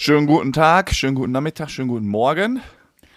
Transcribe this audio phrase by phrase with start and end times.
[0.00, 2.60] Schönen guten Tag, schönen guten Nachmittag, schönen guten Morgen.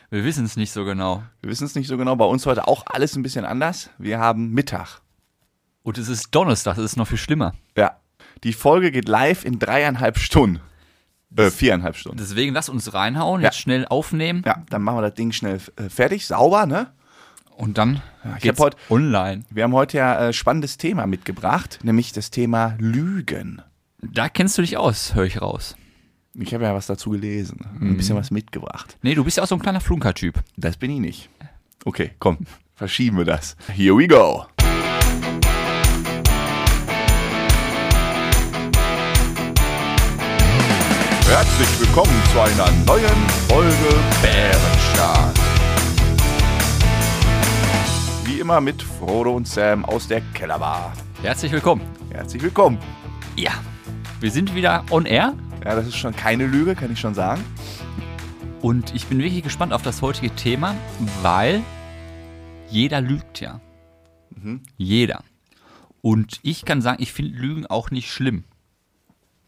[0.09, 1.21] Wir wissen es nicht so genau.
[1.39, 2.15] Wir wissen es nicht so genau.
[2.15, 3.92] Bei uns heute auch alles ein bisschen anders.
[4.00, 5.00] Wir haben Mittag.
[5.83, 7.54] Und es ist Donnerstag, das ist noch viel schlimmer.
[7.78, 7.98] Ja.
[8.44, 10.59] Die Folge geht live in dreieinhalb Stunden.
[11.38, 12.18] Äh, viereinhalb Stunden.
[12.18, 13.50] Deswegen lass uns reinhauen, Ja.
[13.50, 16.88] jetzt schnell aufnehmen Ja, dann machen wir das Ding schnell äh, fertig, sauber, ne?
[17.55, 18.02] und dann
[18.38, 19.43] ich geht's hab heut- online.
[19.52, 23.61] Wir haben heute ja äh, spannendes Thema mitgebracht, nämlich das Thema Lügen.
[24.02, 25.75] Da kennst du dich aus, höre ich raus.
[26.34, 28.97] Ich habe ja was dazu gelesen, ein bisschen was mitgebracht.
[29.01, 30.42] Nee, du bist ja auch so ein kleiner Flunker-Typ.
[30.55, 31.29] Das bin ich nicht.
[31.83, 32.38] Okay, komm,
[32.76, 33.58] verschieben wir das.
[33.68, 34.46] Here we go.
[41.28, 45.36] Herzlich willkommen zu einer neuen Folge Bärenstark.
[48.24, 50.94] Wie immer mit Frodo und Sam aus der Kellerbar.
[51.22, 51.82] Herzlich willkommen.
[52.10, 52.77] Herzlich willkommen.
[53.36, 53.52] Ja,
[54.22, 55.34] wir sind wieder on air
[55.64, 57.44] Ja, das ist schon keine Lüge, kann ich schon sagen.
[58.62, 60.76] und ich bin wirklich gespannt auf das heutige Thema,
[61.22, 61.62] weil
[62.70, 63.60] jeder lügt ja.
[64.77, 65.23] Jeder.
[66.02, 68.44] Und ich kann sagen, ich finde Lügen auch nicht schlimm.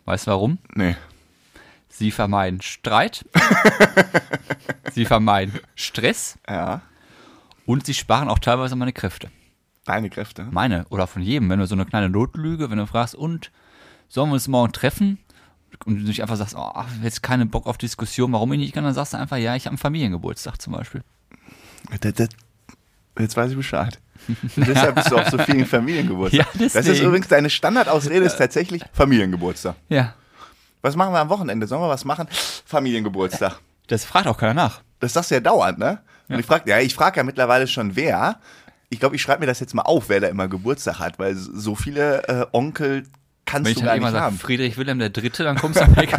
[0.06, 0.58] Weißt du warum?
[0.76, 0.96] Nee.
[1.90, 3.26] Sie vermeiden Streit,
[4.92, 6.82] sie vermeiden Stress Ja,
[7.68, 9.30] und sie sparen auch teilweise meine Kräfte.
[9.86, 10.48] deine Kräfte.
[10.52, 13.52] Meine oder von jedem, wenn du so eine kleine Notlüge, wenn du fragst, und
[14.10, 15.20] sollen wir uns morgen treffen?
[15.86, 16.72] Und du nicht einfach sagst, oh,
[17.02, 19.66] jetzt keine Bock auf Diskussion, warum ich nicht kann, dann sagst du einfach, ja, ich
[19.66, 21.04] habe einen Familiengeburtstag zum Beispiel.
[22.00, 22.30] Das, das,
[23.20, 24.00] jetzt weiß ich Bescheid.
[24.56, 26.62] Deshalb bist du auf so vielen Familiengeburtstagen.
[26.62, 29.76] Ja, das ist übrigens deine Standardausrede, ist tatsächlich Familiengeburtstag.
[29.90, 30.14] Ja.
[30.82, 31.68] Was machen wir am Wochenende?
[31.68, 32.28] Sollen wir was machen?
[32.66, 33.60] Familiengeburtstag.
[33.88, 34.82] Das fragt auch keiner nach.
[35.00, 36.00] Das sagst du ja dauernd, ne?
[36.30, 38.40] Und ich frage ja, ich frage ja mittlerweile schon wer.
[38.90, 41.36] Ich glaube, ich schreibe mir das jetzt mal auf, wer da immer Geburtstag hat, weil
[41.36, 43.04] so viele äh, Onkel
[43.46, 44.38] kannst Wenn ich du dann gar immer nicht haben.
[44.38, 46.18] Friedrich Wilhelm der Dritte, dann kommst du Weg.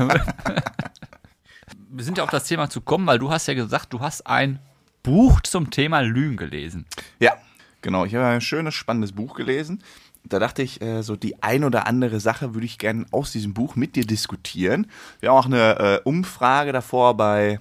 [1.91, 4.27] Wir sind ja auf das Thema zu kommen, weil du hast ja gesagt, du hast
[4.27, 4.59] ein
[5.03, 6.87] Buch zum Thema Lügen gelesen.
[7.21, 7.35] Ja,
[7.83, 8.05] genau.
[8.05, 9.83] Ich habe ein schönes, spannendes Buch gelesen.
[10.25, 13.53] Da dachte ich, äh, so die ein oder andere Sache würde ich gerne aus diesem
[13.53, 14.87] Buch mit dir diskutieren.
[15.21, 17.61] Wir haben auch eine äh, Umfrage davor bei,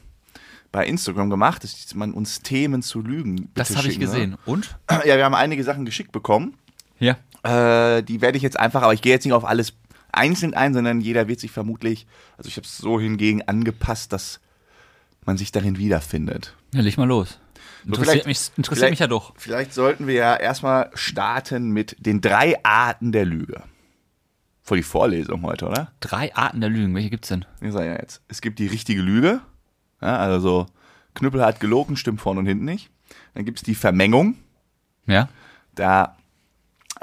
[0.71, 4.37] bei Instagram gemacht, dass man uns Themen zu Lügen Das habe ich gesehen.
[4.45, 4.77] Und?
[4.89, 6.53] Ja, wir haben einige Sachen geschickt bekommen.
[6.99, 7.17] Ja.
[7.43, 9.73] Äh, die werde ich jetzt einfach, aber ich gehe jetzt nicht auf alles
[10.11, 14.39] einzeln ein, sondern jeder wird sich vermutlich, also ich habe es so hingegen angepasst, dass
[15.25, 16.55] man sich darin wiederfindet.
[16.73, 17.39] Ja, leg mal los.
[17.85, 19.33] Interessiert, vielleicht- mich, interessiert mich ja doch.
[19.37, 23.63] Vielleicht sollten wir ja erstmal starten mit den drei Arten der Lüge.
[24.61, 25.91] Vor die Vorlesung heute, oder?
[25.99, 26.95] Drei Arten der Lügen.
[26.95, 27.43] Welche gibt's denn?
[27.59, 28.21] Ich sage ja jetzt.
[28.29, 29.41] Es gibt die richtige Lüge.
[30.01, 30.65] Ja, also so,
[31.15, 32.89] Knüppel hat gelogen, stimmt vorne und hinten nicht.
[33.33, 34.35] Dann gibt es die Vermengung.
[35.05, 35.27] Ja?
[35.75, 36.15] Da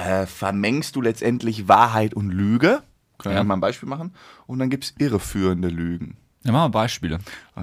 [0.04, 2.82] äh, vermengst du letztendlich Wahrheit und Lüge.
[3.18, 3.38] Können wir Ja.
[3.38, 3.44] ja.
[3.44, 4.14] mal ein Beispiel machen.
[4.46, 6.16] Und dann gibt es irreführende Lügen.
[6.42, 7.18] Ja, machen wir Beispiele.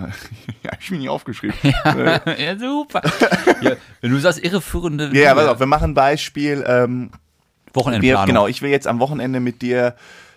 [0.64, 1.56] ja, ich bin nicht aufgeschrieben.
[1.84, 3.02] ja, super.
[3.62, 3.72] ja,
[4.02, 6.64] wenn du sagst, irreführende Ja, ja, pass auf, wir machen ein Beispiel.
[6.68, 8.26] Ähm, wir, Wochenendplanung.
[8.28, 9.96] genau, ich will jetzt am Wochenende mit dir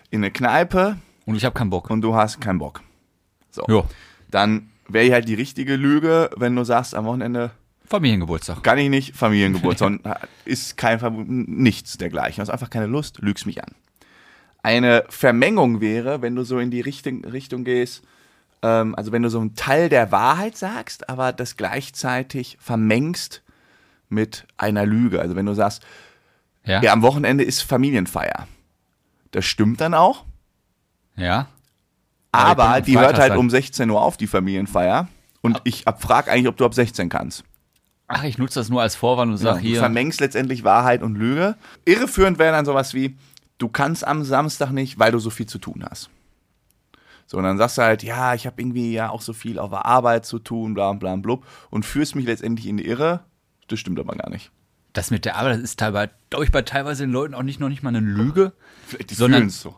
[0.09, 1.89] in eine Kneipe Und ich habe keinen Bock.
[1.91, 2.81] und du hast keinen Bock.
[3.51, 3.63] So.
[3.67, 3.83] Ja.
[4.31, 7.51] Dann wäre halt die richtige Lüge, wenn du sagst, am Wochenende
[7.91, 8.63] Familiengeburtstag.
[8.63, 9.99] kann ich nicht, Familiengeburtstag
[10.45, 12.37] ist kein Ver nichts dergleichen.
[12.37, 13.71] Du hast einfach keine Lust, lügst mich an.
[14.63, 18.03] Eine Vermengung wäre, wenn du so in die Richtung, Richtung gehst,
[18.63, 23.41] ähm, also wenn du so einen Teil der Wahrheit sagst, aber das gleichzeitig vermengst
[24.09, 25.19] mit einer Lüge.
[25.21, 25.83] Also wenn du sagst,
[26.65, 26.81] Ja?
[26.81, 28.47] ja, am Wochenende ist Familienfeier.
[29.31, 30.25] Das stimmt dann auch,
[31.15, 31.47] Ja?
[32.31, 35.07] aber die hört halt um 16 Uhr auf, die Familienfeier.
[35.41, 37.43] Und ich frage eigentlich, ob du ab 16 kannst.
[38.13, 39.79] Ach, ich nutze das nur als Vorwand und Ja, sage du hier.
[39.79, 41.55] vermengst letztendlich Wahrheit und Lüge.
[41.85, 43.17] Irreführend wäre dann sowas wie,
[43.57, 46.09] du kannst am Samstag nicht, weil du so viel zu tun hast.
[47.27, 49.69] So, und dann sagst du halt, ja, ich habe irgendwie ja auch so viel auf
[49.69, 53.21] der Arbeit zu tun, bla bla blub, und führst mich letztendlich in die Irre.
[53.67, 54.51] Das stimmt aber gar nicht.
[54.91, 57.61] Das mit der Arbeit, das ist teilweise, glaube ich, bei teilweise den Leuten auch nicht
[57.61, 58.51] noch nicht mal eine Lüge.
[58.85, 59.73] Vielleicht die Sondern- so.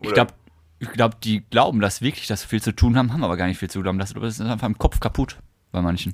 [0.00, 0.32] Ich glaube,
[0.80, 3.46] ich glaub, die glauben, dass wirklich, dass sie viel zu tun haben, haben aber gar
[3.46, 3.96] nicht viel zu tun.
[3.98, 5.38] Das das ist einfach im Kopf kaputt
[5.70, 6.12] bei manchen.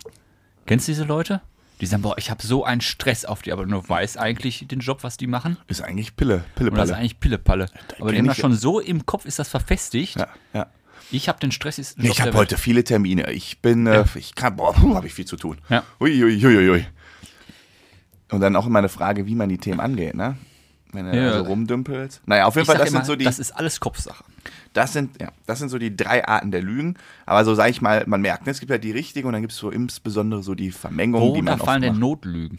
[0.70, 1.40] Kennst du diese Leute?
[1.80, 4.68] Die sagen, boah, ich habe so einen Stress auf die Arbeit und du weißt eigentlich
[4.68, 5.56] den Job, was die machen.
[5.66, 7.66] Ist eigentlich Pille, Pille, Und das ist eigentlich Pillepalle.
[7.98, 8.42] Aber die haben das ja.
[8.42, 10.14] schon so im Kopf, ist das verfestigt.
[10.14, 10.66] Ja, ja.
[11.10, 13.32] Ich habe den stressigsten Job Ich habe heute viele Termine.
[13.32, 15.58] Ich bin, äh, ich kann, boah, habe ich viel zu tun.
[15.70, 15.82] Ja.
[15.98, 16.86] Ui, ui, ui, ui.
[18.30, 20.36] Und dann auch immer eine Frage, wie man die Themen angeht, ne?
[20.92, 21.30] Wenn du Ja.
[21.30, 22.22] da so rumdümpelst.
[22.26, 24.22] Naja, auf jeden Ich Fall, das immer, sind so die, das ist alles Kopfsache.
[24.72, 26.94] Das sind, ja, das sind so die drei Arten der Lügen.
[27.26, 29.42] Aber so sage ich mal, man merkt, ne, es gibt ja die richtige und dann
[29.42, 31.98] gibt es so insbesondere so die Vermengung, die Worunter man oft fallen denn.
[31.98, 32.58] Notlügen?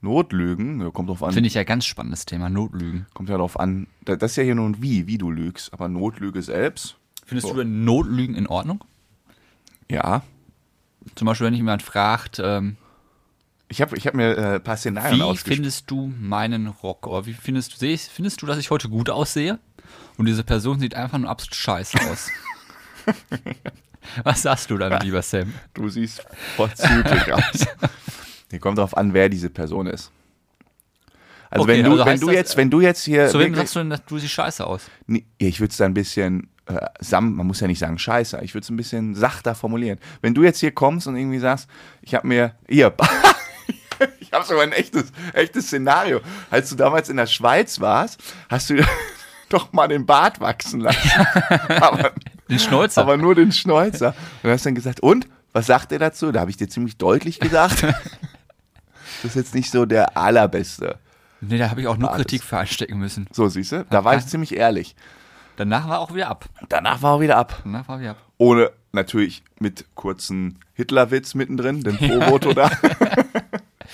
[0.00, 1.32] Notlügen, kommt drauf an.
[1.32, 3.06] Finde ich ja ganz spannendes Thema, Notlügen.
[3.14, 3.86] Kommt ja darauf an.
[4.04, 5.72] Da- Das ist ja hier nur ein Wie, wie du lügst.
[5.72, 6.96] Aber Notlüge selbst.
[7.24, 7.54] Findest So.
[7.54, 8.82] du denn Notlügen in Ordnung?
[9.88, 10.22] Ja.
[11.14, 12.76] Zum Beispiel, wenn jemand fragt, ähm,
[13.72, 17.06] Ich habe ich hab mir äh, ein paar Szenarien wie findest du meinen Rock?
[17.06, 19.58] Oder wie findest du, ich- findest du, dass ich heute gut aussehe?
[20.18, 22.28] Und diese Person sieht einfach nur absolut scheiße aus.
[24.24, 25.54] Was sagst du dann, lieber Sam?
[25.72, 26.22] Du siehst
[26.54, 27.66] vorzüglich aus.
[28.50, 30.12] Hier kommt drauf an, wer diese Person ist.
[31.48, 33.54] Also Okay, wenn du, also wenn du das, jetzt, wenn du jetzt hier, Zu wem
[33.54, 34.82] sagst du denn, dass du siehst scheiße aus?
[35.06, 38.38] Nee, ich würde es da ein bisschen äh, sam, man muss ja nicht sagen Scheiße,
[38.42, 39.98] ich würde es ein bisschen sachter formulieren.
[40.20, 41.68] Wenn du jetzt hier kommst und irgendwie sagst,
[42.02, 42.94] ich habe mir hier,
[44.20, 46.20] ich habe sogar ein echtes, echtes Szenario.
[46.50, 48.84] Als du damals in der Schweiz warst, hast du
[49.48, 51.10] doch mal den Bart wachsen lassen,
[51.80, 52.12] aber,
[52.48, 53.02] Den Schnäuzer.
[53.02, 54.08] aber nur den Schnäuzer.
[54.42, 56.32] Und du hast dann gesagt, und was sagt er dazu?
[56.32, 57.84] Da habe ich dir ziemlich deutlich gesagt.
[59.22, 60.98] Das ist jetzt nicht so der allerbeste.
[61.40, 62.10] nee, da habe ich auch nur.
[62.10, 63.28] Kritik für einstecken müssen.
[63.30, 63.84] So, siehst du?
[63.88, 64.96] Da war ich ziemlich ehrlich.
[65.54, 66.46] Danach war auch wieder ab.
[66.68, 67.60] Danach war er wieder ab.
[67.62, 68.16] Danach war wieder ab.
[68.38, 72.68] Ohne natürlich mit kurzen Hitlerwitz mittendrin, den Pro-Voto da.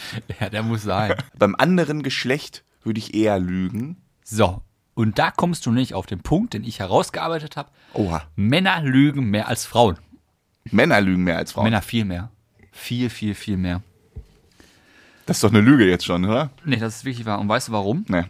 [0.40, 1.14] Ja, der muss sein.
[1.38, 3.96] Beim anderen Geschlecht würde ich eher lügen.
[4.22, 4.62] So,
[4.98, 7.70] und da kommst du nicht auf den Punkt, den ich herausgearbeitet habe.
[7.94, 8.24] Oha.
[8.34, 9.96] Männer lügen mehr als Frauen.
[10.64, 11.66] Männer lügen mehr als Frauen.
[11.66, 12.30] Männer viel mehr.
[12.72, 13.80] Viel, viel, viel mehr.
[15.24, 16.50] Das ist doch eine Lüge jetzt schon, oder?
[16.64, 17.38] Nee, das ist wirklich wahr.
[17.38, 18.06] Und weißt du warum?
[18.08, 18.24] Nee.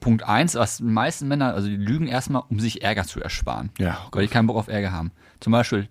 [0.00, 3.68] Punkt eins, was die meisten Männer, also die lügen erstmal, um sich Ärger zu ersparen.
[3.78, 5.12] Ja, oh weil die keinen Bock auf Ärger haben.
[5.40, 5.88] Zum Beispiel,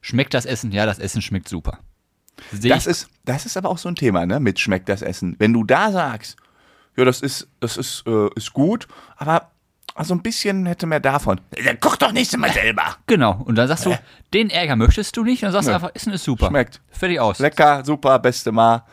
[0.00, 0.72] schmeckt das Essen?
[0.72, 1.78] Ja, das Essen schmeckt super.
[2.52, 4.40] Seh Das ich, ist, das ist aber auch so ein Thema, ne?
[4.40, 5.36] Mit schmeckt das Essen.
[5.38, 6.36] Wenn du da sagst,
[6.96, 8.86] ja, das ist, das ist, äh, ist gut,
[9.16, 9.50] aber
[10.02, 11.40] so ein bisschen hätte mehr davon.
[11.64, 12.96] Dann koch doch nächstes Mal selber.
[13.06, 13.42] genau.
[13.44, 13.96] Und dann sagst du,
[14.32, 15.42] den Ärger möchtest du nicht.
[15.42, 16.48] Und dann sagst du einfach, Essen ist super.
[16.48, 16.80] Schmeckt.
[16.90, 17.38] Fertig aus.
[17.38, 18.84] Lecker, super, beste Mal.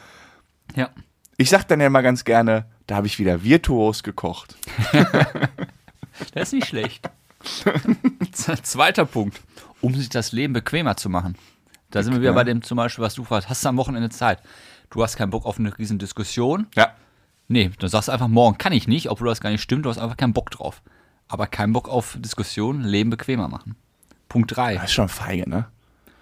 [0.76, 0.90] Ja.
[1.38, 4.56] Ich sag dann ja immer ganz gerne, da habe ich wieder virtuos gekocht.
[6.34, 7.10] Das ist nicht schlecht.
[8.32, 9.42] Zweiter Punkt.
[9.82, 11.36] Um sich das Leben bequemer zu machen.
[11.92, 14.10] Da sind wir wieder bei dem zum Beispiel, was du fragst, hast du am Wochenende
[14.10, 14.40] Zeit?
[14.90, 16.68] Du hast keinen Bock auf eine riesen Diskussion.
[16.76, 16.94] Ja.
[17.48, 19.90] Nee, dann sagst du einfach, morgen kann ich nicht, obwohl das gar nicht stimmt, du
[19.90, 20.82] hast einfach keinen Bock drauf.
[21.28, 23.76] Aber keinen Bock auf Diskussion, Leben bequemer machen.
[24.30, 24.76] Punkt 3.
[24.76, 25.66] Das ist schon feige, ne?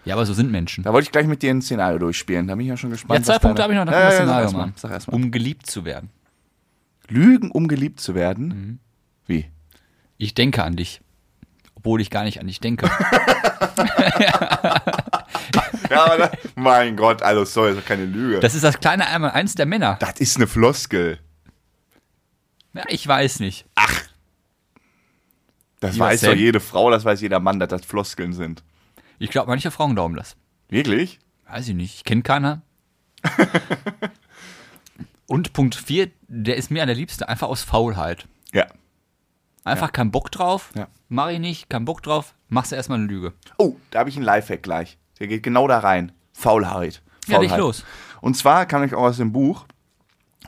[0.05, 0.83] Ja, aber so sind Menschen.
[0.83, 2.47] Da wollte ich gleich mit dir ein Szenario durchspielen.
[2.47, 3.19] Da bin ich ja schon gespannt.
[3.19, 4.73] Ja, zwei Punkte habe ich noch, dann ja, ja, Szenario sag erst mal, machen.
[4.75, 5.15] Sag erst mal.
[5.15, 6.09] Um geliebt zu werden.
[7.07, 8.47] Lügen, um geliebt zu werden?
[8.47, 8.79] Mhm.
[9.27, 9.45] Wie?
[10.17, 11.01] Ich denke an dich.
[11.75, 12.89] Obwohl ich gar nicht an dich denke.
[14.19, 14.81] Ja,
[15.91, 18.39] aber da, mein Gott, also sorry, das ist doch keine Lüge.
[18.39, 19.97] Das ist das kleine einmal eins der Männer.
[19.99, 21.19] das ist eine Floskel.
[22.73, 23.65] Ja, ich weiß nicht.
[25.79, 28.63] Das Lieber weiß doch jede Frau, das weiß jeder Mann, dass das Floskeln sind.
[29.17, 30.35] Ich glaube, manche Frauen glauben das.
[30.69, 31.19] Wirklich?
[31.47, 31.95] Weiß ich nicht.
[31.95, 32.61] Ich kenne keiner.
[35.27, 38.27] Und Punkt 4, der ist mir an der liebste, einfach aus Faulheit.
[38.51, 38.67] Ja.
[39.63, 40.71] Einfach keinen Bock drauf.
[40.75, 40.87] Ja.
[41.07, 42.33] Mach ich nicht, keinen Bock drauf.
[42.47, 43.33] Machst du erstmal eine Lüge.
[43.57, 44.97] Oh, da habe ich einen Lifehack gleich.
[45.19, 46.11] Der geht genau da rein.
[46.33, 47.01] Faulheit.
[47.27, 47.59] Ja, Faulheit.
[47.59, 47.83] los.
[48.21, 49.65] Und zwar kann ich auch aus dem Buch,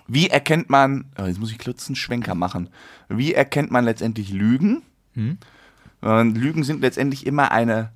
[0.07, 2.69] wie erkennt man, oh, jetzt muss ich kurz einen Schwenker machen,
[3.09, 4.83] wie erkennt man letztendlich Lügen?
[5.13, 5.37] Hm?
[6.01, 7.91] Lügen sind letztendlich immer eine,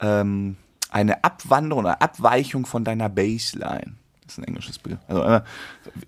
[0.00, 0.56] ähm,
[0.90, 3.92] eine Abwanderung oder Abweichung von deiner Baseline.
[4.22, 4.98] Das ist ein englisches Bild.
[5.08, 5.42] Also äh,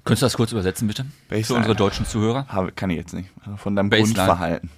[0.04, 1.04] Könntest du das kurz übersetzen, bitte?
[1.28, 1.58] Für Baseline.
[1.58, 2.46] unsere deutschen Zuhörer.
[2.48, 3.28] habe, kann ich jetzt nicht.
[3.44, 4.14] Also von deinem Baseline.
[4.14, 4.70] Grundverhalten.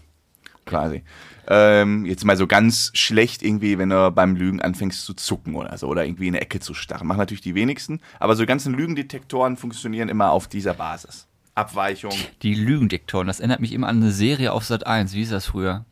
[0.67, 1.03] Quasi.
[1.47, 5.77] Ähm, jetzt mal so ganz schlecht irgendwie, wenn du beim Lügen anfängst zu zucken oder
[5.77, 7.07] so oder irgendwie in eine Ecke zu starren.
[7.07, 11.27] Machen natürlich die wenigsten, aber so ganzen Lügendetektoren funktionieren immer auf dieser Basis.
[11.55, 12.15] Abweichung.
[12.43, 15.13] Die Lügendektoren, das erinnert mich immer an eine Serie auf Sat 1.
[15.13, 15.85] Wie hieß das früher?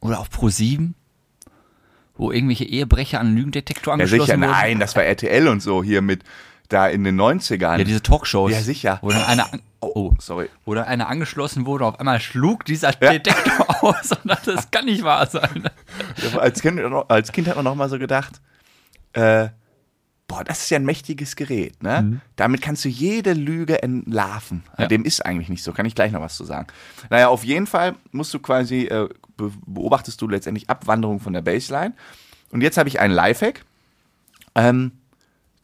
[0.00, 0.94] Oder auf Pro 7?
[2.16, 4.50] Wo irgendwelche Ehebrecher an einen Lügendetektor Ja, angeschlossen sicher, wurden.
[4.50, 6.22] nein, das war RTL und so hier mit
[6.68, 7.78] da in den 90ern.
[7.78, 8.50] Ja, diese Talkshows.
[8.52, 8.98] Ja, sicher.
[9.02, 10.48] Wo dann einer, an- oh, Sorry.
[10.64, 13.12] wo dann einer angeschlossen wurde, auf einmal schlug dieser Ja.
[13.12, 15.68] Detektor aus und dachte, das kann nicht wahr sein.
[16.38, 18.40] Als, kind, als Kind hat man noch mal so gedacht,
[19.12, 19.48] äh,
[20.26, 22.20] boah, das ist ja ein mächtiges Gerät, ne?
[22.36, 24.58] Damit kannst du jede Lüge entlarven.
[24.76, 24.82] Mhm.
[24.82, 24.86] Ja.
[24.86, 26.66] Dem ist eigentlich nicht so, kann ich gleich noch was zu sagen.
[27.10, 31.42] Naja, auf jeden Fall musst du quasi, äh, be beobachtest du letztendlich Abwanderung von der
[31.42, 31.92] Baseline.
[32.50, 33.64] Und jetzt habe ich einen Lifehack.
[34.54, 34.92] Ähm,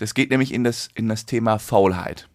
[0.00, 2.28] das geht nämlich in das, in das Thema Faulheit.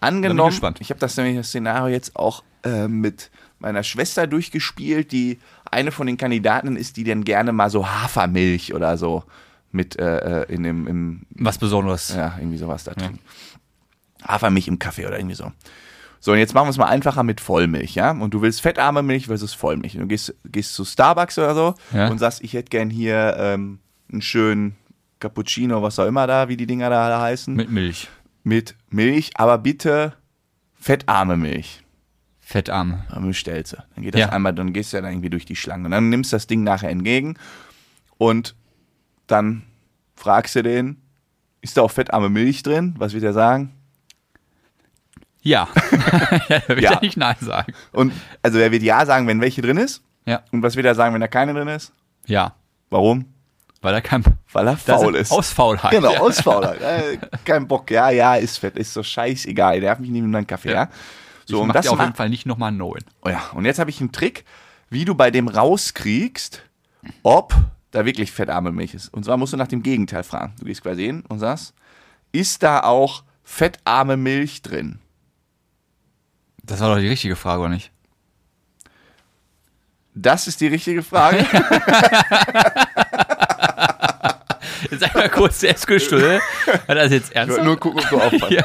[0.00, 0.80] Angenommen, gespannt.
[0.80, 5.38] ich habe das nämlich das Szenario jetzt auch äh, mit meiner Schwester durchgespielt, die
[5.70, 9.24] eine von den Kandidaten ist, die dann gerne mal so Hafermilch oder so
[9.72, 12.14] mit äh, äh, in dem im, Was Besonderes.
[12.14, 13.18] ja, irgendwie sowas da drin.
[14.26, 15.52] Hafermilch im Kaffee oder irgendwie so.
[16.18, 18.10] So, und jetzt machen wir es mal einfacher mit Vollmilch, ja?
[18.10, 19.94] Und du willst fettarme Milch versus Vollmilch.
[19.94, 22.08] Und du gehst, gehst zu Starbucks oder so Ja.
[22.08, 23.78] und sagst, ich hätte gern hier ähm,
[24.12, 24.76] einen schönen
[25.20, 27.74] Cappuccino, was auch immer da, wie die Dinger da, da heißen, mit, Mit
[28.44, 28.76] Milch.
[28.90, 30.14] Milch, aber bitte
[30.74, 31.82] fettarme Milch.
[32.40, 33.04] Fettarme.
[33.10, 33.76] Dann bestellst du.
[33.94, 34.28] Dann geht das Ja.
[34.30, 35.84] einmal, dann gehst du ja dann irgendwie durch die Schlange.
[35.84, 37.36] Und dann nimmst du das Ding nachher entgegen
[38.18, 38.56] und
[39.28, 39.62] dann
[40.16, 41.00] fragst du den,
[41.60, 42.94] ist da auch fettarme Milch drin?
[42.98, 43.70] Was wird er sagen?
[45.42, 45.68] Ja.
[46.48, 46.92] ja, will Ja.
[46.94, 47.72] ich nicht Nein sagen.
[47.92, 48.12] Und
[48.42, 50.02] also er wird ja sagen, wenn welche drin ist.
[50.26, 50.42] Ja.
[50.52, 51.92] Und was wird er sagen, wenn da keine drin ist?
[52.26, 52.54] Ja.
[52.90, 53.26] Warum?
[53.82, 54.22] Weil er kein.
[54.52, 55.30] Weil er faul ist.
[55.32, 55.90] Aus Faulheit.
[55.92, 56.20] Genau, Ja.
[56.20, 56.80] aus Faulheit.
[56.80, 57.90] Äh, kein Bock.
[57.90, 58.76] Ja, ja, ist fett.
[58.76, 59.80] Ist so scheißegal.
[59.80, 60.84] Der hat mich nicht mit meinem Kaffee, ja.
[60.84, 60.88] Ja.
[61.46, 63.04] So, ich und das dir auf jeden Fall nicht nochmal neuen.
[63.22, 64.44] Oh ja, und jetzt habe ich einen Trick,
[64.90, 66.62] wie du bei dem rauskriegst,
[67.22, 67.54] ob
[67.90, 69.08] da wirklich fettarme Milch ist.
[69.12, 70.52] Und zwar musst du nach dem Gegenteil fragen.
[70.60, 71.74] Du gehst quasi hin und sagst,
[72.30, 75.00] ist da auch fettarme Milch drin?
[76.62, 77.90] Das war doch die richtige Frage, oder nicht?
[80.14, 81.44] Das ist die richtige Frage.
[84.90, 86.40] Jetzt einmal kurz der Eskelstuhl.
[86.66, 88.50] Hat er das jetzt Ich wollte nur gucken, ob du aufpasst.
[88.50, 88.64] ja.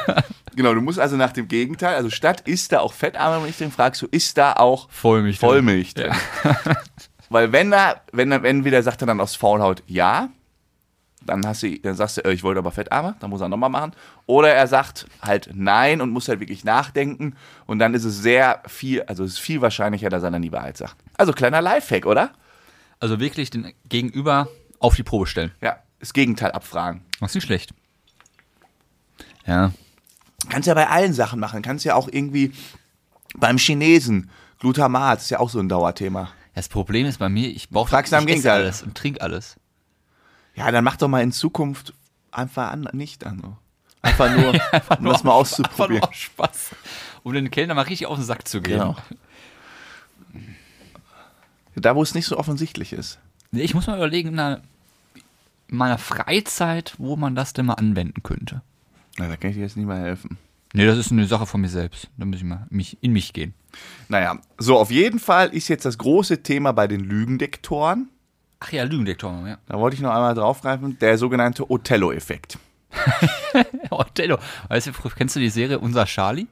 [0.54, 3.70] Genau, du musst also nach dem Gegenteil, also statt ist da auch fettarme Milch drin,
[3.70, 5.38] fragst du, ist da auch Vollmilch.
[5.38, 5.48] drin.
[5.48, 6.12] Vollmilch drin?
[7.28, 10.30] Weil wenn da, wenn er, entweder sagt er dann aus Faulhaut ja,
[11.26, 13.70] dann hast du, dann sagst du, äh, ich wollte aber fettarme, dann muss er nochmal
[13.70, 13.92] machen.
[14.26, 17.34] Oder er sagt halt nein und muss halt wirklich nachdenken
[17.66, 20.52] und dann ist es sehr viel, also es ist viel wahrscheinlicher, dass er dann die
[20.52, 20.96] Wahrheit sagt.
[21.16, 22.30] Also kleiner Lifehack, oder?
[23.00, 25.52] Also wirklich den Gegenüber auf die Probe stellen.
[25.60, 27.02] Ja, das Gegenteil abfragen.
[27.20, 27.72] Das ist nicht schlecht.
[29.46, 29.72] Ja.
[30.48, 31.62] Kannst ja bei allen Sachen machen.
[31.62, 32.52] Kannst ja auch irgendwie
[33.36, 36.30] beim Chinesen, Glutamat ist ja auch so ein Dauerthema.
[36.54, 38.62] Das Problem ist bei mir, ich brauche Fragst ich Gegenteil.
[38.62, 39.56] alles und trinke alles.
[40.54, 41.92] Ja, dann mach doch mal in Zukunft
[42.30, 43.40] einfach an, nicht an.
[43.42, 43.56] so.
[44.00, 44.48] Einfach nur,
[44.98, 46.00] um das mal Einfach auszuprobieren.
[46.00, 46.70] nur aus Spaß.
[47.24, 48.78] Um den Kellner mal richtig auf den Sack zu gehen.
[48.78, 48.96] Genau.
[51.74, 53.18] Da, wo es nicht so offensichtlich ist.
[53.50, 54.60] Nee, Ich muss mal überlegen, in
[55.68, 58.62] meiner Freizeit, wo man das denn mal anwenden könnte.
[59.18, 60.38] Na, da kann ich dir jetzt nicht mal helfen.
[60.72, 62.08] Nee, das ist eine Sache von mir selbst.
[62.16, 63.54] Da muss ich mal mich, in mich gehen.
[64.08, 68.08] Naja, so auf jeden Fall ist jetzt das große Thema bei den Lügendektoren.
[68.60, 69.58] Ach ja, Lügendetektor, ja.
[69.66, 72.58] Da wollte ich noch einmal draufgreifen, der sogenannte Othello-Effekt.
[73.90, 74.38] Othello.
[74.68, 76.46] Weißt du, kennst du die Serie Unser Charlie?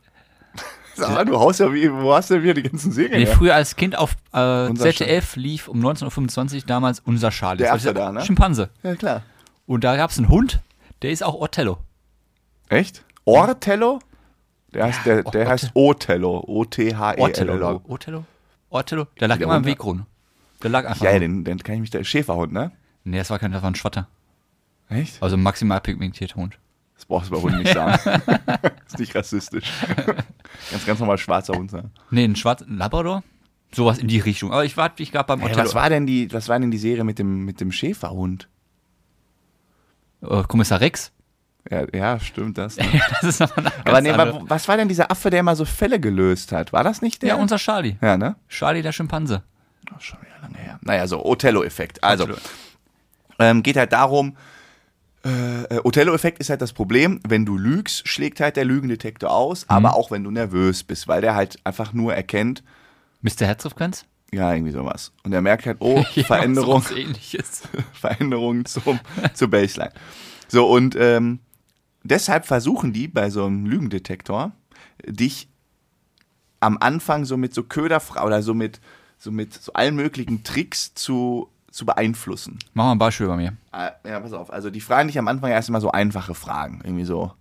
[1.15, 3.35] Sag du haust ja wie, wo hast du denn wieder die ganzen Serien Nee, her?
[3.37, 7.59] früher als Kind auf äh, ZDF lief um 19.25 Uhr damals Unser Charlie.
[7.63, 8.21] Der Affe da, ne?
[8.25, 8.71] Schimpanse.
[8.83, 9.23] Ja, klar.
[9.67, 10.61] Und da gab es einen Hund,
[11.03, 11.79] der ist auch Othello.
[12.69, 13.05] Echt?
[13.25, 13.99] Ortello?
[14.73, 16.43] Der heißt, der, der heißt Othello.
[16.47, 17.55] O-T-H-E-L-L-O.
[17.57, 18.25] Lag- Othello?
[18.71, 19.07] Othello?
[19.21, 20.03] Der lag immer im Hund- Wegrund.
[20.63, 21.05] Der lag einfach.
[21.05, 22.03] Ja, den, den kann ich mich da.
[22.03, 22.73] Schäferhund, ne?
[23.05, 24.09] Nee, das war kein, das war ein Schwatter.
[24.89, 25.23] Echt?
[25.23, 26.59] Also maximal pigmentierter Hund.
[26.97, 27.99] Das brauchst du bei Hunden nicht sagen.
[28.87, 29.71] ist nicht rassistisch.
[30.71, 31.91] Ganz, ganz normal schwarzer Hund sein.
[32.11, 33.23] Nee, ein schwarzer ein Labrador?
[33.73, 34.53] Sowas in die Richtung.
[34.53, 35.65] Aber ich warte, ich gerade beim Hey, Othello.
[35.67, 38.49] was war denn die, was war denn die Serie mit dem, mit dem Schäferhund?
[40.23, 41.13] äh, Kommissar Rex?
[41.71, 42.77] Ja, ja stimmt das.
[42.77, 42.85] Ne?
[42.93, 43.53] Ja, das ist ganz
[43.85, 44.35] Aber nee, andere.
[44.35, 46.73] wa- was war denn dieser Affe, der immer so Fälle gelöst hat?
[46.73, 47.31] War das nicht der?
[47.31, 47.97] Ja, unser Charlie.
[48.01, 48.37] Ja, ne?
[48.49, 49.43] Charlie der Schimpanse.
[49.91, 50.79] Oh, schon wieder lange her.
[50.83, 52.03] Naja, so Othello-Effekt.
[52.05, 52.29] Also,
[53.39, 54.37] ähm, geht halt darum,
[55.25, 59.97] äh, Othello-Effekt ist halt das Problem, wenn du lügst, schlägt halt der Lügendetektor aus, aber
[59.97, 62.63] auch wenn du nervös bist, weil der halt einfach nur erkennt,
[63.23, 63.47] Mr.
[63.47, 64.05] Herzfrequenz?
[64.35, 65.13] ja, irgendwie sowas.
[65.23, 67.63] Und er merkt halt, oh, Veränderung, Ja, sowas ähnliches.
[67.93, 68.99] Veränderung zum,
[69.35, 69.93] zur Baseline.
[70.49, 71.39] So, und ähm,
[72.03, 74.53] deshalb versuchen die bei so einem Lügendetektor,
[75.07, 75.49] dich
[76.61, 78.81] am Anfang so mit so Köderfra oder so mit,
[79.19, 82.59] so mit so allen möglichen Tricks zu, zu beeinflussen.
[82.73, 83.53] Mach mal ein Beispiel bei mir.
[83.73, 84.53] Ah, Ja, pass auf.
[84.53, 86.81] Also die fragen dich am Anfang erst mal so einfache Fragen.
[86.85, 87.33] Irgendwie so,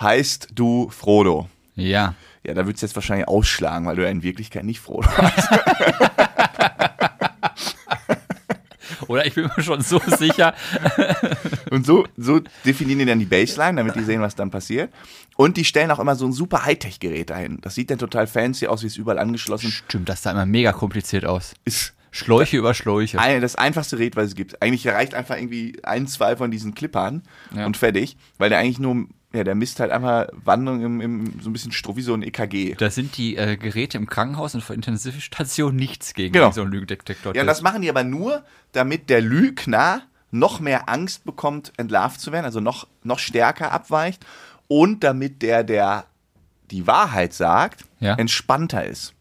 [0.00, 1.48] heißt du Frodo?
[1.74, 2.14] Ja.
[2.42, 5.48] Ja, da würdest du jetzt wahrscheinlich ausschlagen, weil du ja in Wirklichkeit nicht Frodo hast.
[9.08, 10.54] Oder ich bin mir schon so sicher.
[11.70, 14.92] Und so, so definieren die dann die Baseline, damit die sehen, was dann passiert.
[15.36, 17.58] Und die stellen auch immer so ein super Hightech-Gerät dahin.
[17.60, 20.72] Das sieht dann total fancy aus, wie es überall angeschlossen Stimmt, das sah immer mega
[20.72, 21.54] kompliziert aus.
[21.64, 21.92] ist.
[22.10, 23.18] Schläuche über Schläuche.
[23.18, 24.62] Ein, das einfachste Gerät, was es gibt.
[24.62, 27.22] Eigentlich reicht einfach irgendwie ein, zwei von diesen Clippern
[27.54, 27.66] Ja.
[27.66, 31.50] und fertig, weil der eigentlich nur, ja, der misst halt einfach Wandlung im, im so
[31.50, 32.74] ein bisschen Struff wie so ein EKG.
[32.76, 36.50] Da sind die äh, Geräte im Krankenhaus und für Intensivstation nichts gegen Genau.
[36.52, 37.34] so einen Lügendetektor.
[37.34, 42.20] Ja, und das machen die aber nur, damit der Lügner noch mehr Angst bekommt, entlarvt
[42.20, 44.24] zu werden, also noch, noch stärker abweicht
[44.68, 46.06] und damit der, der
[46.70, 48.14] die Wahrheit sagt, Ja.
[48.14, 49.12] entspannter ist.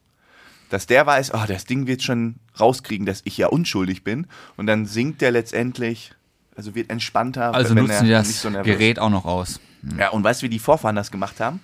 [0.75, 4.27] Dass der weiß, oh, das Ding wird schon rauskriegen, dass ich ja unschuldig bin
[4.57, 6.11] und dann sinkt der letztendlich,
[6.53, 9.51] also wird entspannter, also wenn nutzen er das nicht so nervös Gerät auch noch aus.
[9.51, 9.61] ist.
[9.97, 11.61] Ja, und weißt du, wie die Vorfahren das gemacht haben?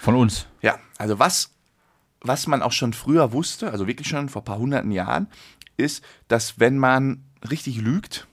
[0.00, 0.44] Von uns.
[0.60, 1.48] Ja, also was,
[2.20, 5.26] was man auch schon früher wusste, also wirklich schon vor ein paar hunderten Jahren,
[5.78, 8.26] ist, dass wenn man richtig lügt,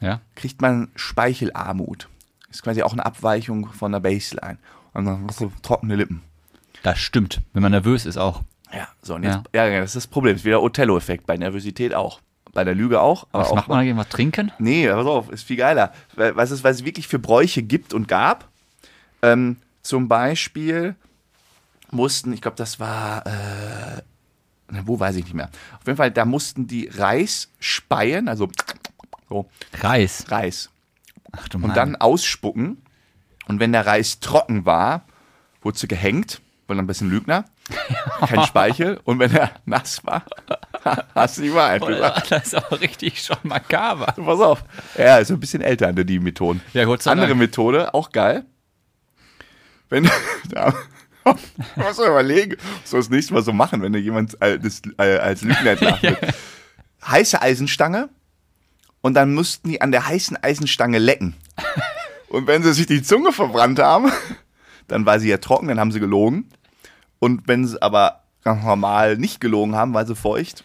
[0.00, 0.20] Ja.
[0.34, 2.08] kriegt man Speichelarmut.
[2.50, 4.58] Ist quasi auch eine Abweichung von der Baseline.
[4.94, 6.22] Und dann hast du trockene Lippen.
[6.82, 7.40] Das stimmt.
[7.52, 8.42] Wenn man nervös ist auch.
[8.74, 9.66] Ja, so, und jetzt, ja.
[9.66, 10.34] ja das ist das Problem.
[10.34, 12.20] Das ist wieder Othello-Effekt, bei Nervosität auch.
[12.52, 13.26] Bei der Lüge auch.
[13.32, 13.98] Aber Was auch macht man dagegen?
[13.98, 14.52] Was trinken?
[14.58, 15.92] Nee, pass auf, ist viel geiler.
[16.14, 18.48] Was es, was es wirklich für Bräuche gibt und gab.
[19.22, 20.94] Ähm, zum Beispiel
[21.90, 24.02] mussten, ich glaube, das war, äh,
[24.70, 25.50] na, wo weiß ich nicht mehr.
[25.80, 28.48] Auf jeden Fall, da mussten die Reis speien, also
[29.28, 29.48] so,
[29.80, 30.24] Reis.
[30.28, 30.70] Reis.
[31.32, 31.74] Ach du Und Mann.
[31.74, 32.78] dann ausspucken.
[33.46, 35.04] Und wenn der Reis trocken war,
[35.62, 37.44] wurde sie gehängt, weil dann ein bisschen Lügner.
[38.26, 39.00] Kein Speichel.
[39.04, 40.24] Und wenn er nass war,
[41.14, 42.30] hast du die Wahrheit gesagt.
[42.30, 44.06] das ist aber richtig schon makaber.
[44.06, 44.64] Pass auf.
[44.98, 46.60] Ja, ist ein bisschen älter, ne, die Methoden.
[46.72, 47.40] Ja, Gott sei Andere Dank.
[47.40, 48.44] Methode, auch geil.
[49.88, 50.10] Wenn,
[50.50, 50.74] da,
[51.76, 55.18] musst du überlegen, was du das nächste Mal so machen, wenn dir jemand das, äh,
[55.18, 56.16] als Lügner entlarvt.
[57.06, 58.08] Heiße Eisenstange
[59.00, 61.36] und dann mussten die an der heißen Eisenstange lecken.
[62.28, 64.10] Und wenn sie sich die Zunge verbrannt haben,
[64.88, 66.48] dann war sie ja trocken, dann haben sie gelogen.
[67.24, 70.62] Und wenn sie aber ganz normal nicht gelogen haben, weil sie feucht.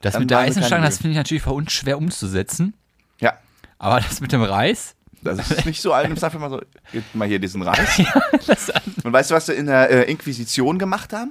[0.00, 2.74] Das mit der Eisenstange, das finde ich natürlich für uns schwer umzusetzen.
[3.20, 3.34] Ja,
[3.78, 6.08] Aber das mit dem Reis, Das ist nicht so alt.
[6.08, 6.60] Nimmst einfach mal so,
[6.90, 8.02] gib mal hier diesen Reis.
[8.48, 8.72] das,
[9.04, 11.30] Und weißt du, was sie in der äh, Inquisition gemacht haben?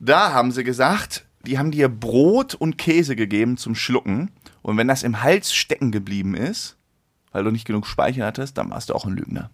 [0.00, 4.32] Da haben sie gesagt, die haben dir Brot und Käse gegeben zum Schlucken.
[4.62, 6.76] Und wenn das im Hals stecken geblieben ist,
[7.30, 9.48] weil du nicht genug Speicher hattest, dann warst du auch ein Lügner.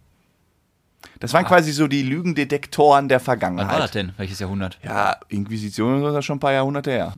[1.21, 1.49] Das waren Ah.
[1.49, 3.95] quasi so die Lügendetektoren der wann war das Vergangenheit.
[3.95, 4.12] denn?
[4.17, 4.79] Welches Jahrhundert?
[4.83, 7.15] Ja, Inquisition ist das schon ein paar Jahrhunderte her.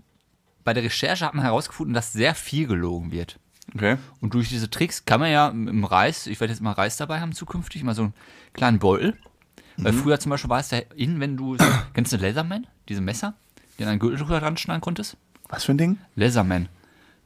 [0.64, 3.38] Bei der Recherche hat man herausgefunden, dass sehr viel gelogen wird.
[3.74, 3.96] Okay.
[4.20, 7.20] Und durch diese Tricks kann man ja im Reis, ich werde jetzt mal Reis dabei
[7.20, 8.14] haben zukünftig, mal so einen
[8.54, 9.16] kleinen Beutel.
[9.76, 9.98] Weil Mhm.
[10.02, 12.66] früher zum Beispiel war es ja in, wenn du, so, kennst du Leatherman?
[12.88, 13.34] Diese Messer,
[13.78, 15.16] die an einen Gürtel drüber dran schneiden konntest?
[15.48, 15.98] Was für ein Ding?
[16.16, 16.68] Leatherman.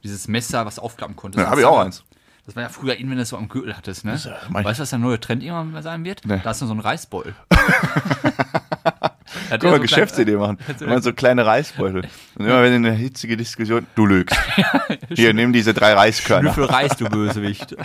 [0.03, 1.43] Dieses Messer, was aufklappen konntest.
[1.43, 2.03] Ja, habe ich auch eins.
[2.45, 4.19] Das war ja früher in, wenn du es so am Gürtel hattest, ne?
[4.21, 6.25] ja weißt du, was der neue Trend irgendwann mal sein wird?
[6.25, 6.41] Nee.
[6.43, 7.35] Da hast du so einen Reisbeutel.
[9.49, 10.57] Können wir Geschäftsidee machen.
[10.79, 12.07] Immer so kleine Reisbeutel.
[12.35, 14.35] Und immer wenn eine hitzige Diskussion, du lügst.
[15.09, 16.53] Hier, nimm diese drei Reiskörner.
[16.53, 17.75] Schnüffel Reis, du Bösewicht.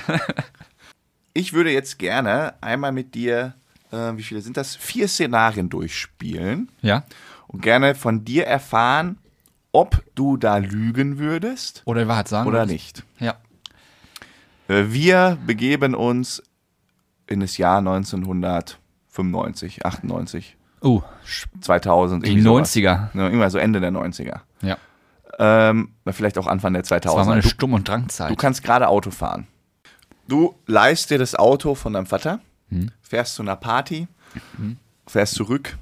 [1.34, 3.54] Ich würde jetzt gerne einmal mit dir,
[3.92, 4.76] äh, wie viele sind das?
[4.76, 7.04] Vier Szenarien durchspielen ja?
[7.46, 9.18] und gerne von dir erfahren,
[9.72, 12.48] ob du da lügen würdest Oder Wahrheit sagen.
[12.48, 12.72] oder würdest.
[12.72, 13.04] nicht.
[13.18, 13.36] Ja.
[14.68, 16.42] Äh, Wir begeben uns
[17.26, 21.02] in das Jahr 1995, 98, Oh,
[21.60, 22.24] 2000.
[22.24, 22.72] die irgendwie sowas.
[22.76, 22.82] 90er.
[22.84, 24.40] Ja, Irgendwann so Ende der 90er.
[24.62, 24.76] Ja.
[25.40, 27.00] Ähm, vielleicht auch Anfang der 2000er.
[27.00, 28.30] Das war meine du, Stumm- und Drangzeit.
[28.30, 29.46] du kannst gerade Auto fahren.
[30.28, 32.90] Du leihst dir das Auto von deinem Vater, Hm.
[33.00, 34.06] fährst zu einer Party,
[35.06, 35.76] fährst zurück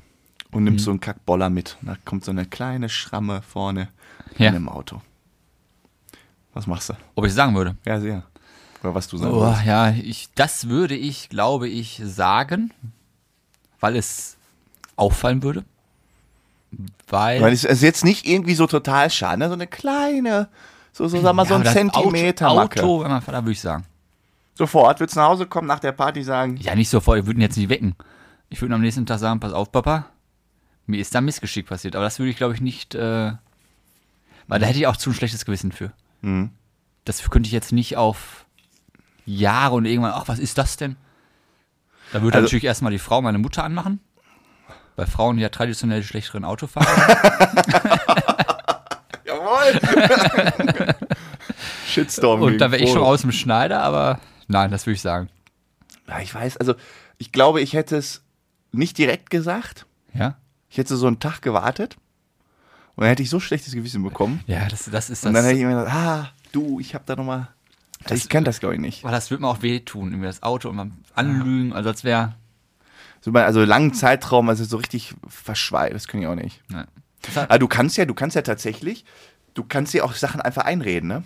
[0.52, 0.84] und nimmst Hm.
[0.84, 1.76] so einen Kackboller mit.
[1.82, 3.88] Da kommt so eine kleine Schramme vorne
[4.38, 4.48] Ja.
[4.48, 5.02] in dem Auto.
[6.54, 6.94] Was machst du?
[7.16, 7.76] Ob ich sagen würde.
[7.84, 8.22] Ja, sehr.
[8.82, 9.32] Oder was du sagst.
[9.32, 12.72] Oh, ja, ich, das würde ich, glaube ich, sagen,
[13.80, 14.36] weil es
[14.96, 15.64] auffallen würde.
[17.08, 19.48] Weil, Weil es ist jetzt nicht irgendwie so total schade, ne?
[19.48, 20.48] so eine kleine,
[20.92, 23.52] so, so sag mal, so Ja, ein aber das Zentimeter Auto, wenn man Vater, würde
[23.52, 23.84] ich sagen.
[24.54, 27.38] Sofort würdest du nach Hause kommen, nach der Party sagen, Ja, nicht sofort, ich würde
[27.38, 27.94] ihn jetzt nicht wecken.
[28.48, 30.06] Ich würde am nächsten Tag sagen, pass auf, Papa,
[30.86, 31.96] mir ist da ein Missgeschick passiert.
[31.96, 33.32] Aber das würde ich, glaube ich, nicht, äh,
[34.48, 35.92] weil da hätte ich auch zu ein schlechtes Gewissen für.
[36.22, 36.50] Mhm.
[37.04, 38.45] Das könnte ich jetzt nicht auf
[39.26, 40.96] Jahre und irgendwann, ach, was ist das denn?
[42.12, 44.00] Da würde Also- natürlich erstmal die Frau, meine Mutter anmachen.
[44.96, 46.86] Bei Frauen, die ja traditionell die schlechteren Autofahrer.
[49.26, 50.94] jawohl.
[51.86, 52.42] Shitstorm.
[52.42, 55.28] und da wäre ich schon aus dem Schneider, aber nein, das würde ich sagen.
[56.08, 56.74] Ja, ich weiß, also
[57.18, 58.22] ich glaube, ich hätte es
[58.72, 59.86] nicht direkt gesagt.
[60.14, 60.36] Ja?
[60.68, 61.96] Ich hätte so einen Tag gewartet
[62.94, 64.42] und dann hätte ich so schlechtes Gewissen bekommen.
[64.46, 65.50] Ja, das, das ist Und dann das.
[65.52, 67.48] hätte ich mir gedacht, ah, du, ich habe da nochmal.
[68.10, 69.04] Ich kenne das, glaube ich, nicht.
[69.04, 72.34] Weil das würde mir auch wehtun, irgendwie das Auto und mal anlügen, also als wäre.
[73.20, 76.62] So also langen Zeitraum, also so richtig verschweigen, das kann ich auch nicht.
[77.22, 79.04] Das hat- Aber du kannst ja, du kannst ja tatsächlich,
[79.54, 81.24] du kannst dir auch Sachen einfach einreden, ne?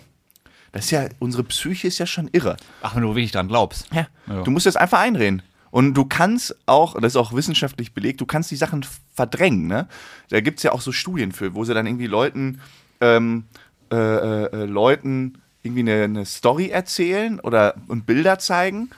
[0.71, 2.55] Das ist ja, unsere Psyche ist ja schon irre.
[2.81, 3.87] Ach, wenn du wirklich dran glaubst.
[3.93, 4.07] Ja.
[4.27, 4.41] Ja.
[4.43, 5.41] Du musst das einfach einreden.
[5.69, 9.67] Und du kannst auch, das ist auch wissenschaftlich belegt, du kannst die Sachen verdrängen.
[9.67, 9.87] Ne?
[10.29, 12.61] Da gibt es ja auch so Studien für, wo sie dann irgendwie Leuten,
[13.01, 13.45] ähm,
[13.91, 18.89] äh, äh, äh, Leuten irgendwie eine, eine Story erzählen oder und Bilder zeigen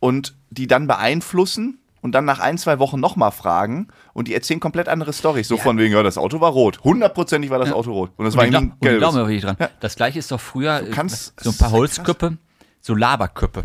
[0.00, 4.60] und die dann beeinflussen und dann nach ein, zwei Wochen nochmal fragen und die erzählen
[4.60, 5.48] komplett andere Storys.
[5.48, 6.84] So von wegen, ja, das Auto war rot.
[6.84, 8.10] Hundertprozentig war das Auto rot.
[8.16, 9.56] Und das Und war irgendwie glauben mir wirklich dran.
[9.58, 9.70] Ja.
[9.80, 11.70] Das gleiche ist doch früher äh, kannst- so ein paar.
[11.70, 12.36] Holzköppe,
[12.80, 13.64] so Laberköppe.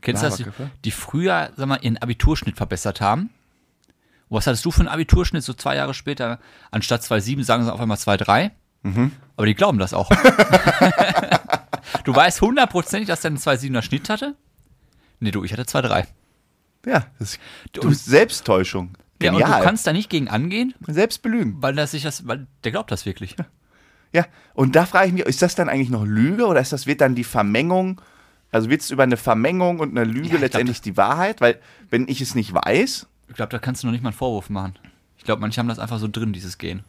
[0.00, 0.44] Kennst du das?
[0.84, 3.30] Die früher, sag mal, ihren Abiturschnitt verbessert haben.
[4.28, 6.38] Und was hattest du für einen Abiturschnitt so zwei Jahre später?
[6.70, 8.50] Anstatt 2,7 sagen sie auf einmal 2,3.
[8.84, 9.12] Mhm.
[9.36, 10.08] Aber die glauben das auch.
[12.04, 14.36] du weißt hundertprozentig, dass der einen 2,7er Schnitt hatte?
[15.18, 16.06] Nee, du, ich hatte 2,3.
[16.86, 17.38] Ja, das,
[17.72, 18.96] du Selbsttäuschung.
[19.22, 21.56] Ja, und du kannst da nicht gegen angehen, Selbst belügen.
[21.62, 23.36] weil das sich das, weil der glaubt das wirklich.
[24.12, 26.86] Ja, und da frage ich mich, ist das dann eigentlich noch Lüge oder ist das,
[26.86, 28.00] wird dann die Vermengung,
[28.52, 31.40] also wird es über eine Vermengung und eine Lüge Ja, glaub, letztendlich die Wahrheit?
[31.40, 31.58] Weil,
[31.90, 34.50] wenn ich es nicht weiß, Ich glaube, da kannst du noch nicht mal einen Vorwurf
[34.50, 34.78] machen.
[35.16, 36.84] Ich glaube, manche haben das einfach so drin, dieses Gehen.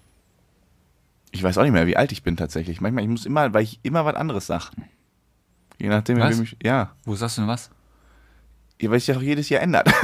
[1.36, 2.80] Ich weiß auch nicht mehr, wie alt ich bin tatsächlich.
[2.82, 4.66] Manchmal, ich muss immer, weil ich immer was anderes sage.
[5.78, 6.36] Je nachdem, Was?
[6.38, 6.92] wie mich, ja.
[7.04, 7.70] Wo sagst du denn was?
[8.82, 9.90] Ja, weil sich ja auch jedes Jahr ändert.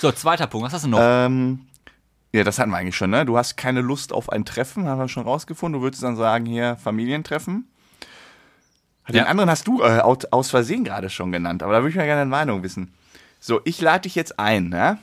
[0.00, 0.66] So, zweiter Punkt.
[0.66, 0.98] Was hast du noch?
[1.00, 1.60] ähm,
[2.32, 3.24] ja, das hatten wir eigentlich schon, ne?
[3.24, 5.80] Du hast keine Lust auf ein Treffen, haben wir schon rausgefunden.
[5.80, 7.66] Du würdest dann sagen, hier, Familientreffen.
[9.08, 9.24] Den Ja.
[9.26, 12.04] anderen hast du äh, aus, aus Versehen gerade schon genannt, aber da würde ich mal
[12.04, 12.92] gerne deine Meinung wissen.
[13.40, 14.98] So, ich lade dich jetzt ein, ne?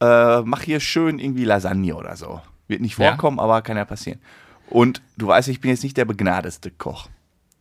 [0.00, 2.40] Äh, mach hier schön irgendwie Lasagne oder so.
[2.68, 3.08] Wird nicht Ja.
[3.10, 4.20] vorkommen, aber kann ja passieren.
[4.68, 7.08] Und du weißt, ich bin jetzt nicht der begnadeste Koch.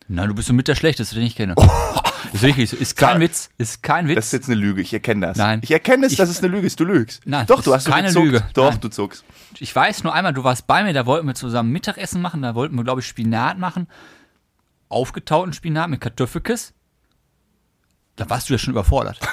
[0.08, 1.56] Nein, du bist so mit der Schlechteste, den ich kenne.
[2.34, 2.78] Ist wirklich so.
[2.78, 3.50] Ist kein Witz.
[3.58, 4.16] Ist kein Witz.
[4.16, 5.38] Das ist jetzt eine Lüge, ich erkenne das.
[5.38, 5.62] Nein.
[5.64, 7.22] Ich erkenne es, Ich- dass es eine Lüge ist, du lügst.
[7.26, 8.26] Nein, Doch, du hast keine gezuckt.
[8.26, 8.44] Lüge.
[8.54, 8.82] Doch, Nein.
[8.82, 9.24] du zuckst.
[9.60, 12.54] Ich weiß nur einmal, du warst bei mir, da wollten wir zusammen Mittagessen machen, da
[12.56, 13.88] wollten wir, glaube ich, Spinat machen.
[14.90, 16.74] Aufgetauten Spinat mit Kartoffelkiss.
[18.16, 19.20] Da warst du ja schon überfordert.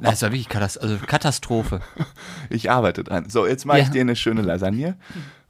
[0.00, 1.80] Das war wirklich Katast also Katastrophe.
[2.50, 3.30] Ich arbeite dran.
[3.30, 3.92] So, jetzt mache ich Ja.
[3.92, 4.96] dir eine schöne Lasagne.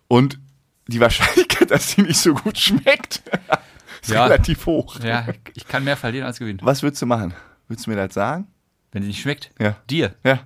[0.09, 0.38] Und
[0.87, 3.22] die Wahrscheinlichkeit, dass sie nicht so gut schmeckt,
[4.02, 4.24] ist Ja.
[4.24, 5.00] relativ hoch.
[5.00, 6.61] Ja, ich kann mehr verlieren als gewinnen.
[6.62, 7.35] Was würdest du machen?
[7.66, 8.46] Würdest du mir das sagen?
[8.92, 9.76] Wenn die nicht schmeckt, Ja.
[9.90, 10.14] dir.
[10.24, 10.40] Ja.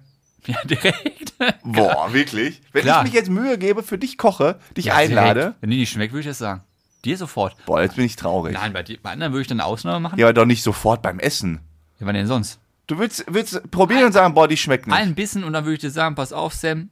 [0.46, 1.35] Ja, direkt.
[1.62, 2.62] Boah, wirklich?
[2.72, 3.00] Wenn Klar.
[3.00, 5.40] ich mich jetzt Mühe gebe, für dich koche, dich Ja, einlade.
[5.40, 5.56] direkt.
[5.62, 6.62] Wenn die nicht schmeckt, würde ich das sagen.
[7.04, 7.56] Dir sofort.
[7.66, 8.52] Boah, jetzt bin ich traurig.
[8.54, 10.18] Nein, bei, dir, bei anderen würde ich dann eine Ausnahme machen.
[10.18, 11.60] Ja, aber doch nicht sofort beim Essen.
[11.98, 12.60] Ja, wann denn sonst?
[12.86, 14.96] Du willst, willst probieren und sagen, boah, die schmeckt nicht.
[14.96, 16.90] Ein Bissen und dann würde ich dir sagen, pass auf, Sam.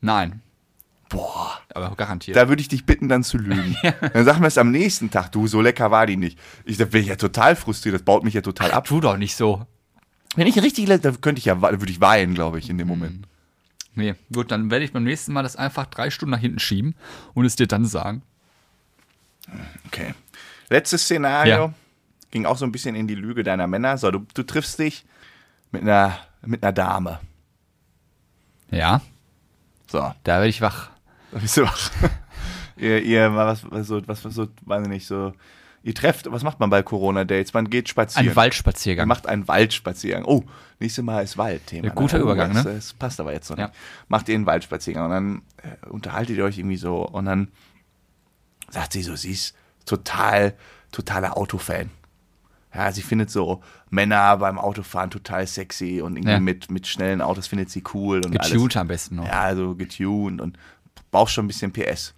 [0.00, 0.42] Nein.
[1.08, 1.58] Boah.
[1.74, 2.36] Aber garantiert.
[2.36, 3.76] Da würde ich dich bitten, dann zu lügen.
[4.12, 6.38] Dann sag mir es am nächsten Tag, du, so lecker war die nicht.
[6.64, 8.84] Ich, da bin ich ja total frustriert, das baut mich ja total ab.
[8.86, 9.64] Tu doch nicht so.
[10.36, 12.88] Wenn ich richtig, le- da könnte ich ja, würde ich weinen, glaube ich, in dem
[12.88, 13.26] Moment.
[13.94, 16.94] Nee, gut, dann werde ich beim nächsten Mal das einfach drei Stunden nach hinten schieben
[17.34, 18.22] und es dir dann sagen.
[19.86, 20.14] Okay.
[20.68, 21.72] Letztes Szenario Ja.
[22.30, 23.96] ging auch so ein bisschen in die Lüge deiner Männer.
[23.98, 25.04] So, du, du triffst dich
[25.72, 27.20] mit einer, mit einer Dame.
[28.70, 29.00] Ja,
[29.90, 30.90] So, da werde ich wach.
[31.32, 31.90] da bist du wach.
[32.76, 35.32] ihr, ihr, was, was so, was, was so, weiß ich nicht, so,
[35.82, 37.54] ihr trefft, was macht man bei Corona-Dates?
[37.54, 38.28] Man geht spazieren.
[38.28, 39.08] Ein Waldspaziergang.
[39.08, 40.24] Man macht einen Waldspaziergang.
[40.26, 40.44] Oh,
[40.80, 41.88] nächstes Mal ist Waldthema.
[41.88, 42.24] Ja, guter ne?
[42.24, 42.74] oh, Übergang, das, ne?
[42.74, 43.68] Das passt aber jetzt noch Ja.
[43.68, 43.78] nicht.
[44.08, 47.48] Macht ihr einen Waldspaziergang und dann äh, unterhaltet ihr euch irgendwie so und dann
[48.70, 49.54] sagt sie so, sie ist
[49.86, 50.54] total,
[50.92, 51.90] totaler Autofan.
[52.74, 56.40] Ja, sie findet so Männer beim Autofahren total sexy und irgendwie Ja.
[56.40, 58.52] mit, mit schnellen Autos findet sie cool und alles.
[58.52, 59.24] Getuned am besten noch.
[59.26, 60.58] Ja, also getuned und
[61.10, 62.14] braucht schon ein bisschen PS.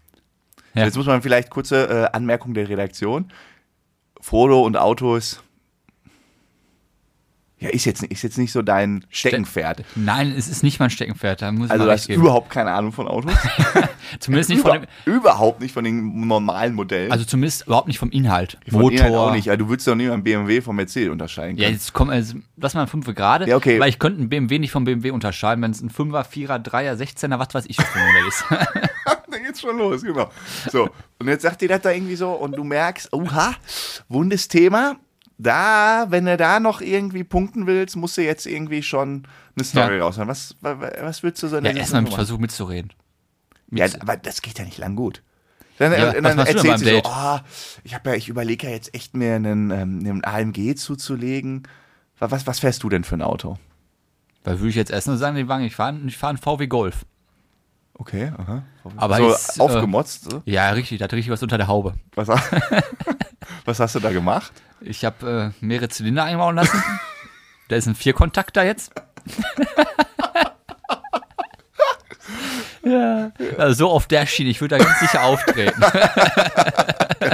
[0.74, 0.84] Ja.
[0.84, 3.32] Jetzt muss man vielleicht kurze äh, Anmerkung der Redaktion.
[4.20, 5.42] Frodo und Autos.
[7.60, 9.84] Ja, ist jetzt, ist jetzt nicht so dein Steckenpferd.
[9.94, 12.22] Nein, es ist nicht mein Steckenpferd, da muss ich Also du hast geben.
[12.22, 13.34] überhaupt keine Ahnung von Autos.
[14.18, 17.12] Zumindest nicht von Über, dem, überhaupt nicht von den normalen Modellen.
[17.12, 18.56] also zumindest überhaupt nicht vom Inhalt.
[18.68, 18.92] von Motor.
[18.98, 19.44] Inhalt auch nicht.
[19.44, 21.74] Ja, du würdest doch nicht mal einen BMW vom Mercedes unterscheiden Ja, können.
[21.76, 23.46] jetzt komm, also, lass mal ein Fünfe gerade.
[23.46, 23.78] Ja, okay.
[23.78, 26.96] Weil ich könnte einen BMW nicht vom BMW unterscheiden, wenn es ein Fünfer, Vierer, Dreier,
[26.96, 28.44] Sechzehner, was weiß ich für ein Modell ist.
[29.30, 30.30] Dann geht's schon los, genau.
[30.72, 33.54] So, und jetzt sagt dir das da irgendwie so und du merkst, oha,
[34.08, 34.96] wundes Thema.
[35.42, 39.26] Da, wenn du da noch irgendwie punkten willst, musst du jetzt irgendwie schon
[39.56, 40.04] eine Story Ja.
[40.04, 40.28] raushauen.
[40.28, 42.92] Was, wa- wa- was würdest du so in ja, der erstmal mit Situation Versuch mitzureden.
[43.70, 45.22] Ja, aber das geht ja nicht lang gut.
[45.78, 47.06] Dann, Ja, was dann machst du denn erzählt sie so, Date?
[47.06, 47.42] ah,
[47.84, 51.62] ich habe ja, ich überlege ja jetzt echt mir einen, ähm, einen AMG zuzulegen.
[52.18, 53.56] Wa- Was, was fährst du denn für ein Auto?
[54.42, 57.06] Da würde ich jetzt erst nur sagen, die ich fahre ich fahr einen VW Golf.
[57.94, 58.62] Okay, aha.
[58.96, 60.30] Aber so ist, äh, aufgemotzt.
[60.30, 60.42] so.
[60.44, 61.94] Ja, richtig, da hat richtig was unter der Haube.
[62.14, 62.28] Was,
[63.66, 64.52] was hast du da gemacht?
[64.82, 66.82] Ich habe äh, mehrere Zylinder einbauen lassen.
[67.68, 68.92] da ist ein Vierkontakter jetzt.
[72.84, 75.82] ja, also so auf der Schiene, ich würde da ganz sicher auftreten.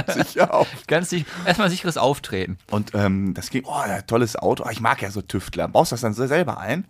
[0.07, 0.67] Sicher auch.
[0.87, 2.57] ganz sicher, erstmal sicheres Auftreten.
[2.69, 4.67] Und ähm, das ging, oh, tolles Auto.
[4.69, 5.67] Ich mag ja so Tüftler.
[5.67, 6.85] Baust du das dann so selber ein?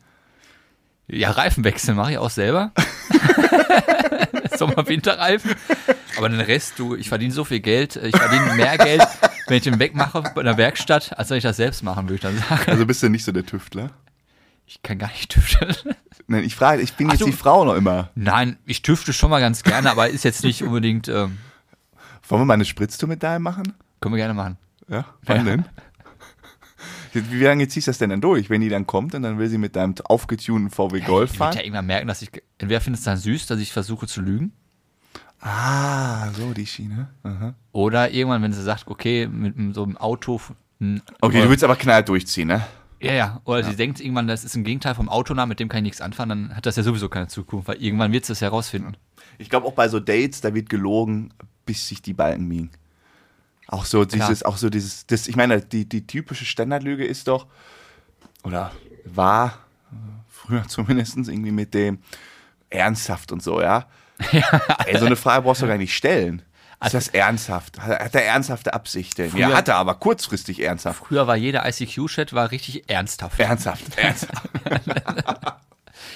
[1.07, 2.71] Ja, Reifenwechsel mache ich auch selber.
[4.57, 5.55] Sommer-Winterreifen.
[6.17, 9.07] Aber den Rest, du, ich verdiene so viel Geld, ich verdiene mehr Geld,
[9.47, 12.21] wenn ich den wegmache bei einer Werkstatt, als wenn ich das selbst machen, würde ich
[12.21, 12.69] dann sagen.
[12.71, 13.91] Also bist du nicht so der Tüftler?
[14.65, 15.73] Ich kann gar nicht tüfteln.
[16.27, 18.09] Nein, ich frage, ich bin Ach, jetzt du- die Frau noch immer.
[18.15, 21.37] Nein, ich tüfte schon mal ganz gerne, aber ist jetzt nicht unbedingt, ähm,
[22.27, 23.73] Wollen wir mal eine Spritztour mit deinem machen?
[24.01, 24.57] können wir gerne machen.
[24.89, 25.43] Ja, wann Ja.
[25.43, 25.65] denn?
[27.13, 29.47] Wie lange ziehst du das denn dann durch, wenn die dann kommt und dann will
[29.47, 31.65] sie mit deinem aufgetunten VW Golf Ich werde ja fahren?
[31.65, 32.29] irgendwann merken, dass ich,
[32.59, 34.51] entweder findest du dann süß, dass ich versuche zu lügen,
[35.39, 37.09] Ah, so die Schiene.
[37.23, 37.53] Aha.
[37.71, 40.41] oder irgendwann, wenn sie sagt, okay, mit so einem Auto,
[41.21, 42.65] Okay, du willst aber knall durchziehen, ne?
[42.99, 43.41] Ja, ja.
[43.45, 46.01] Oder sie denkt irgendwann, das ist ein Gegenteil vom Autonamen, mit dem kann ich nichts
[46.01, 48.97] anfangen, dann hat das ja sowieso keine Zukunft, weil irgendwann wird sie das herausfinden.
[49.37, 51.33] Ich glaube auch bei so Dates, da wird gelogen,
[51.65, 52.71] bis sich die Balken biegen.
[53.67, 57.47] Auch so dieses, auch so dieses, das, ich meine, die, die typische Standardlüge ist doch,
[58.43, 58.71] oder
[59.05, 59.59] war,
[59.91, 59.95] äh,
[60.29, 61.99] früher zumindest, irgendwie mit dem
[62.69, 63.85] ernsthaft und so, ja.
[64.85, 66.41] Ey, so eine Frage brauchst du gar nicht stellen.
[66.83, 67.79] Ist das ernsthaft?
[67.79, 69.35] Hat er ernsthafte Absichten?
[69.35, 71.05] Ja, hat er aber kurzfristig ernsthaft.
[71.07, 73.39] Früher war jeder ICQ-Chat war richtig ernsthaft.
[73.39, 74.43] Ernsthaft, ernsthaft.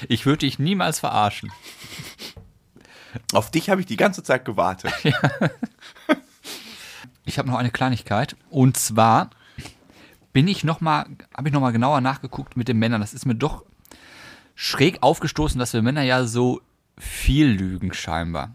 [0.08, 1.52] Ich würde dich niemals verarschen.
[3.34, 4.94] Auf dich habe ich die ganze Zeit gewartet.
[7.26, 8.36] Ich habe noch eine Kleinigkeit.
[8.50, 9.30] Und zwar
[10.34, 13.02] bin ich noch mal, habe ich noch mal genauer nachgeguckt mit den Männern.
[13.02, 13.64] Das ist mir doch
[14.56, 16.62] schräg aufgestoßen, dass wir Männer ja so
[16.98, 18.54] viel lügen scheinbar.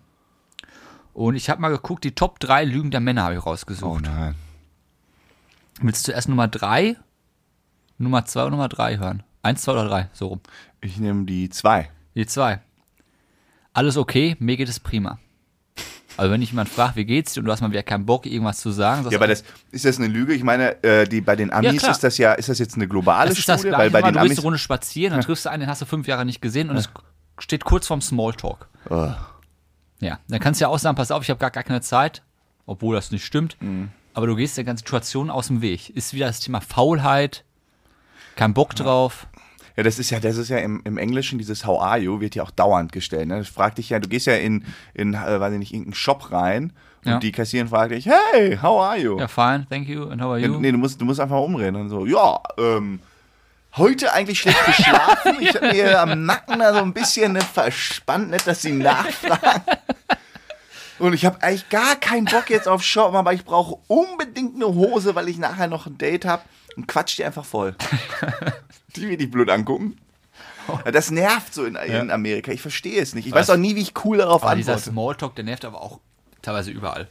[1.12, 4.02] Und ich habe mal geguckt, die Top 3 Lügen der Männer habe ich rausgesucht.
[4.04, 4.34] nein.
[5.80, 6.96] Willst du erst Nummer 3,
[7.98, 9.22] Nummer 2 und Nummer 3 hören?
[9.46, 10.40] Eins, zwei oder drei, so rum.
[10.80, 11.88] Ich nehme die zwei.
[12.16, 12.60] Die zwei.
[13.72, 15.20] Alles okay, mir geht es prima.
[16.16, 18.26] Also wenn dich jemand fragt, wie geht's dir und du hast mal wieder keinen Bock,
[18.26, 20.32] irgendwas zu sagen, Ja, aber das, ist das eine Lüge?
[20.34, 21.92] Ich meine, äh, die, bei den Amis klar.
[21.92, 23.68] ist das ja, ist das jetzt eine globale Das ist das Studie?
[23.76, 25.68] Gleiche, Weil bei mal, den du gehst eine Runde spazieren, dann triffst du einen, den
[25.70, 26.88] hast du fünf Jahre nicht gesehen und es
[27.38, 28.68] steht kurz vorm Smalltalk.
[28.90, 29.10] Oh.
[30.00, 32.22] Ja, dann kannst du ja auch sagen, pass auf, ich habe gar, gar keine Zeit,
[32.66, 33.56] obwohl das nicht stimmt.
[33.60, 33.90] Mhm.
[34.14, 35.90] Aber du gehst der ganzen Situation aus dem Weg.
[35.90, 37.44] Ist wieder das Thema Faulheit,
[38.34, 39.26] kein Bock drauf.
[39.76, 42.34] Ja, das ist ja, das ist ja im, im Englischen, dieses How are you, wird
[42.34, 43.28] ja auch dauernd gestellt.
[43.28, 43.38] Ne?
[43.38, 46.32] Das fragt dich ja, du gehst ja in, in äh, weiß ich nicht, irgendeinen Shop
[46.32, 46.72] rein
[47.04, 47.18] und Ja.
[47.18, 49.18] die Kassiererin fragt dich, hey, how are you?
[49.18, 50.58] Ja, fine, thank you, and how are you?
[50.58, 53.00] Nee, du musst, du musst einfach umreden und so, ja, ähm,
[53.76, 55.36] heute eigentlich schlecht geschlafen.
[55.40, 59.62] Ich habe mir am Nacken da so ein bisschen ne, verspannt, nicht, dass sie nachfragen.
[60.98, 64.66] Und ich habe eigentlich gar keinen Bock jetzt auf Shoppen, aber ich brauche unbedingt eine
[64.66, 66.42] Hose, weil ich nachher noch ein Date habe
[66.76, 67.74] und quatsch die einfach voll.
[68.96, 69.98] die will dich blöd angucken.
[70.84, 72.50] Ja, Das nervt so in, in Amerika.
[72.50, 73.26] Ich verstehe es nicht.
[73.26, 73.50] Ich weiß Was?
[73.54, 74.90] auch nie, wie ich cool darauf Aber dieser antworte.
[74.90, 76.00] Smalltalk, der nervt aber auch
[76.40, 77.08] teilweise überall.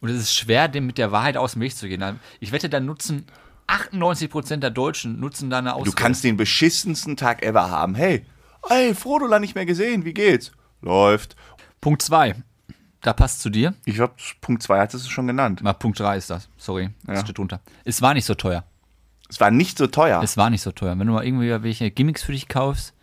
[0.00, 2.20] Und es ist schwer, dem mit der Wahrheit aus dem Weg zu gehen.
[2.40, 3.26] Ich wette, dann nutzen
[3.68, 5.90] 98% der Deutschen nutzen da eine Ausrede.
[5.90, 7.94] Du kannst den beschissensten Tag ever haben.
[7.94, 8.24] Hey,
[8.68, 10.04] ey, Frodo lang nicht mehr gesehen.
[10.04, 10.52] Wie geht's?
[10.80, 11.36] Läuft.
[11.80, 12.34] Punkt 2.
[13.02, 13.74] Da passt zu dir.
[13.84, 15.62] Ich glaube, Punkt 2 hattest du schon genannt.
[15.62, 16.48] Mal Punkt 3 ist das.
[16.56, 17.24] Sorry, das Ja.
[17.24, 17.60] steht drunter.
[17.84, 18.64] Es war nicht so teuer.
[19.28, 20.22] Es war nicht so teuer.
[20.22, 20.98] Es war nicht so teuer.
[20.98, 22.94] Wenn du mal irgendwie welche Gimmicks für dich kaufst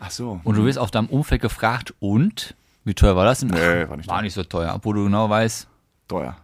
[0.00, 0.40] Ach so.
[0.42, 2.54] und du wirst auf deinem Umfeld gefragt, und?
[2.84, 3.48] Wie teuer war das denn?
[3.50, 4.72] Nee, Ach, war nicht war nicht so teuer.
[4.74, 5.68] Obwohl du genau weißt,
[6.08, 6.36] teuer.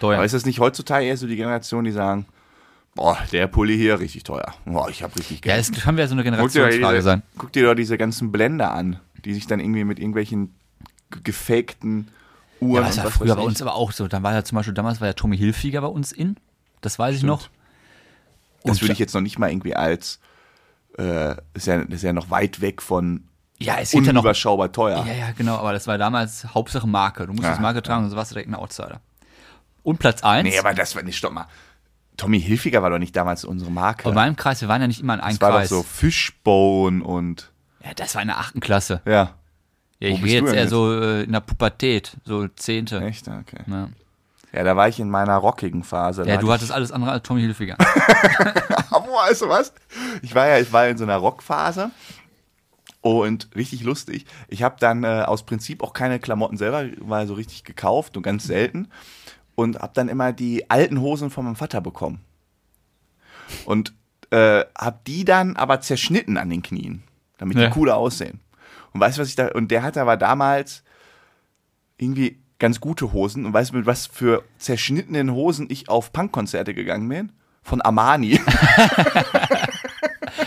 [0.00, 0.16] teuer.
[0.16, 2.26] Aber ist das nicht heutzutage eher so die Generation, die sagen,
[2.94, 4.54] boah, der Pulli hier richtig teuer.
[4.64, 5.70] Boah, ich habe richtig ja, Geld.
[5.70, 7.22] es kann ja so eine guck, Generationsfrage diese, sein.
[7.38, 10.54] guck dir doch diese ganzen Blender an, die sich dann irgendwie mit irgendwelchen
[11.10, 12.08] ge- gefakten
[12.60, 14.06] Uhren Ja, das war früher bei uns aber auch so.
[14.08, 16.36] Dann war ja zum Beispiel, damals war ja Tommy Hilfiger bei uns in.
[16.80, 17.48] Das weiß ich noch.
[18.64, 20.20] Das Und- würde ich jetzt noch nicht mal irgendwie als,
[20.98, 23.24] äh, ist, ja, ist ja noch weit weg von
[23.58, 24.22] Ja, es gibt ja noch.
[24.72, 25.04] teuer.
[25.06, 27.26] Ja, ja, genau, aber das war damals Hauptsache Marke.
[27.26, 29.00] Du musstest Ja, Marke tragen und so warst du direkt ein Outsider.
[29.82, 30.48] Und Platz 1.
[30.48, 31.46] Nee, aber das war nicht, stopp mal.
[32.16, 34.08] Tommy Hilfiger war doch nicht damals unsere Marke.
[34.08, 35.68] in meinem Kreis, wir waren ja nicht immer in einem das war doch Kreis.
[35.70, 37.50] so Fishbone und,
[37.84, 39.00] Ja, das war in der achten Klasse.
[39.04, 39.34] ja.
[40.00, 40.70] Ja, ich gehe jetzt eher jetzt?
[40.70, 43.00] so äh, in der Pubertät, so zehnte.
[43.02, 43.28] Echt?
[43.28, 43.62] Okay.
[43.68, 43.88] Ja,
[44.52, 46.24] Ja, da war ich in meiner rockigen Phase.
[46.24, 47.76] Ja hatte du ich- hattest alles andere als Tommy Hilfiger.
[48.90, 49.72] Aber weißt du was?
[50.22, 51.92] Ich war ja, ich war in so einer Rockphase
[53.00, 54.26] und richtig lustig.
[54.48, 58.22] Ich habe dann äh, aus Prinzip auch keine Klamotten selber mal so richtig gekauft, nur
[58.22, 58.88] ganz selten.
[59.54, 62.20] Und habe dann immer die alten Hosen von meinem Vater bekommen.
[63.66, 63.92] Und
[64.30, 67.02] äh, habe die dann aber zerschnitten an den Knien,
[67.38, 67.70] damit die Ja.
[67.70, 68.40] cooler aussehen.
[68.92, 70.82] Und weißt du, was ich da, und der hatte aber damals
[71.98, 73.44] irgendwie ganz gute Hosen.
[73.44, 77.32] Und weißt du, mit was für zerschnittenen Hosen ich auf Punkkonzerte gegangen bin?
[77.62, 78.40] Von Armani.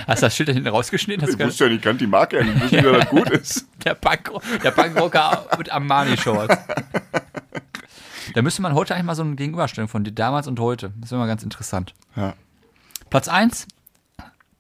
[0.08, 1.28] Hast du das Schild da hinten rausgeschnitten?
[1.30, 3.68] Ich wusste ja nicht, ich kannte die Marke ja nicht, nicht, dass das gut ist.
[3.86, 4.32] Der, Punk,
[4.64, 6.58] der Punkrocker mit Armani-Shorts.
[8.36, 10.92] Da müsste man heute eigentlich mal so eine Gegenüberstellung von damals und heute.
[10.98, 11.96] Das wäre mal ganz interessant.
[12.18, 12.34] Ja.
[13.10, 13.66] Platz 1,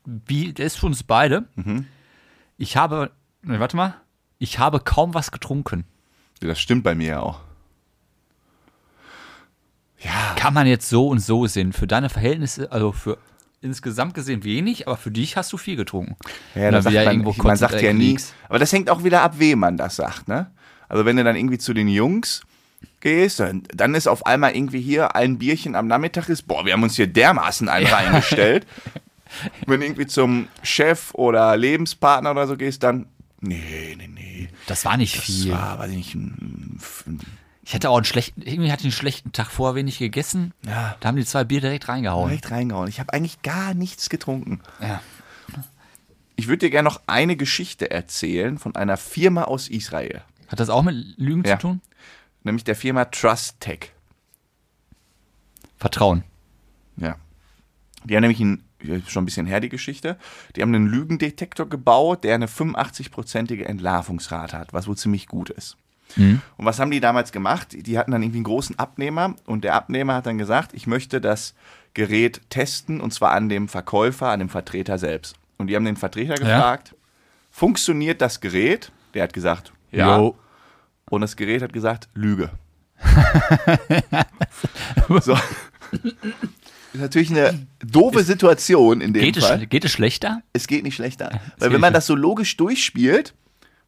[0.05, 1.43] wie, der ist für uns beide.
[1.55, 1.85] Mhm.
[2.57, 3.11] Ich habe,
[3.41, 3.95] nee, warte mal,
[4.39, 5.83] ich habe kaum was getrunken.
[6.39, 7.41] Das stimmt bei mir ja auch.
[9.99, 11.73] Ja, Kann man jetzt so und so sehen.
[11.73, 13.17] Für deine Verhältnisse, also für
[13.59, 16.15] insgesamt gesehen wenig, aber für dich hast du viel getrunken.
[16.53, 18.33] ja dann sagt man, man sagt ja nie, Knicks.
[18.47, 20.49] aber das hängt auch wieder ab, wem man das sagt, ne?
[20.87, 22.41] Also wenn du dann irgendwie zu den Jungs
[23.05, 26.81] gehst, dann, ist auf einmal irgendwie hier ein Bierchen am Nachmittag ist, boah, wir haben
[26.81, 28.65] uns hier dermaßen einen reingestellt.
[29.67, 33.05] wenn du irgendwie zum Chef oder Lebenspartner oder so gehst, dann,
[33.41, 34.49] nee, nee, nee.
[34.65, 35.51] Das war nicht Das viel.
[35.51, 37.19] war, weiß ich nicht, ein, ein
[37.63, 40.51] Ich hatte auch einen schlechten, irgendwie hatte ich einen schlechten Tag vorher wenig gegessen.
[40.65, 40.95] Ja.
[40.99, 42.29] Da haben die zwei Bier direkt reingehauen.
[42.29, 42.87] Direkt reingehauen.
[42.89, 44.61] Ich habe eigentlich gar nichts getrunken.
[44.81, 44.99] Ja.
[46.37, 50.21] Ich würde dir gerne noch eine Geschichte erzählen von einer Firma aus Israel.
[50.47, 51.59] Hat das auch mit Lügen Ja.
[51.59, 51.81] zu tun?
[52.45, 53.91] Nämlich der Firma Trust Tech.
[55.77, 56.23] Vertrauen.
[56.95, 57.17] Ja.
[58.05, 60.17] Die haben nämlich ein, ja, schon ein bisschen her, die Geschichte.
[60.55, 65.75] Die haben einen Lügendetektor gebaut, der eine 85-prozentige Entlarvungsrate hat, was wohl ziemlich gut ist.
[66.17, 67.75] Und was haben die damals gemacht?
[67.75, 71.19] Die hatten dann irgendwie einen großen Abnehmer und der Abnehmer hat dann gesagt, ich möchte
[71.19, 71.55] das
[71.95, 75.35] Gerät testen und zwar an dem Verkäufer, an dem Vertreter selbst.
[75.57, 76.95] Und die haben den Vertreter gefragt,
[77.49, 78.91] funktioniert das Gerät?
[79.15, 80.17] Der hat gesagt, ja.
[80.17, 80.37] Jo.
[81.09, 82.49] Und das Gerät hat gesagt, Lüge.
[85.21, 85.33] so.
[86.93, 89.59] Ist natürlich eine doofe Situation in dem Geht es, Fall.
[89.59, 90.41] schl- geht es schlechter?
[90.53, 91.29] es geht nicht schlechter.
[91.29, 93.33] geht Weil wenn man das so logisch durchspielt,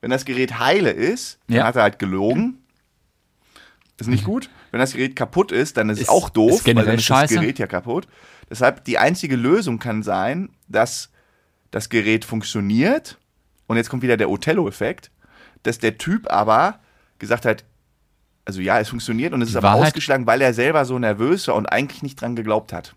[0.01, 1.65] wenn das Gerät heile ist, dann Ja.
[1.65, 2.59] hat er halt gelogen.
[3.99, 4.49] Ist nicht gut.
[4.69, 7.03] Wenn das Gerät kaputt ist, dann ist, es Ist- auch doof, ist weil dann ist
[7.05, 7.33] scheiße.
[7.33, 8.07] das Gerät ja kaputt.
[8.49, 11.09] Deshalb die einzige Lösung kann sein, dass
[11.71, 13.17] das Gerät funktioniert
[13.65, 15.09] und jetzt kommt wieder der Othello-Effekt,
[15.63, 16.79] dass der Typ aber
[17.19, 17.63] gesagt hat,
[18.45, 21.47] also ja, es funktioniert und es ist aber Wahrheit- ausgeschlagen, weil er selber so nervös
[21.47, 22.95] war und eigentlich nicht dran geglaubt hat.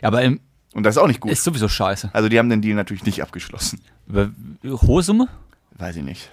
[0.00, 0.40] Ja, aber im,
[0.74, 1.30] Und das ist auch nicht gut.
[1.32, 2.10] ist sowieso scheiße.
[2.12, 3.80] Also die haben den Deal natürlich nicht abgeschlossen.
[4.08, 4.30] Aber
[4.64, 5.28] Hohe Summe?
[5.72, 6.30] Weiß ich nicht.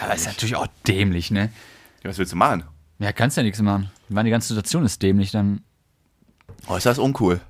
[0.00, 1.50] Ja, das ist natürlich auch dämlich, ne?
[2.02, 2.64] Ja, was willst du machen?
[2.98, 3.90] Ja, kannst ja nichts machen.
[4.08, 5.62] Meine, die ganze Situation ist dämlich, dann.
[6.68, 7.40] Oh, ist das uncool.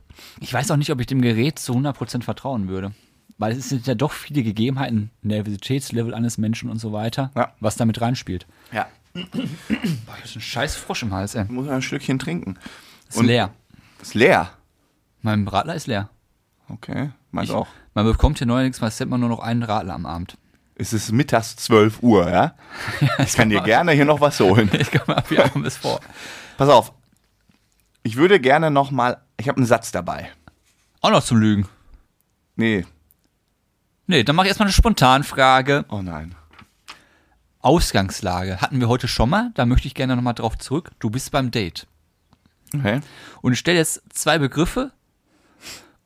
[0.40, 2.92] Ich weiß auch nicht, ob ich dem Gerät zu 100% vertrauen würde.
[3.40, 7.52] Weil es sind ja doch viele Gegebenheiten, Nervositätslevel eines Menschen und so weiter, Ja.
[7.58, 8.46] was damit reinspielt.
[8.70, 8.86] Ja.
[9.14, 9.24] Boah,
[10.22, 11.46] ich so einen scheiß Frosch im Hals, ey.
[11.48, 12.58] Muss man ein Stückchen trinken.
[13.08, 13.50] Ist Und- leer.
[14.02, 14.50] Ist leer.
[15.22, 16.10] Mein Radler ist leer.
[16.68, 17.66] Okay, meins Ich, auch.
[17.94, 20.36] man bekommt hier neuerdings mal immer nur noch einen Radler am Abend.
[20.74, 22.54] Es ist mittags 12 Uhr, ja?
[23.18, 24.68] Ich kann dir gerne hier noch was holen.
[24.78, 26.00] Ich komme mal wie abends vor.
[26.58, 26.92] Pass auf.
[28.02, 30.30] Ich würde gerne noch mal, ich habe einen Satz dabei.
[31.00, 31.66] Auch noch zum Lügen.
[32.56, 32.84] Nee,
[34.10, 35.84] Nee, dann mache ich erstmal eine Spontanfrage.
[35.88, 36.34] oh nein.
[37.60, 39.52] Ausgangslage hatten wir heute schon mal.
[39.54, 40.90] Da möchte ich gerne nochmal drauf zurück.
[40.98, 41.86] Du bist beim Date.
[42.74, 43.02] Okay.
[43.40, 44.90] Und ich stelle jetzt zwei Begriffe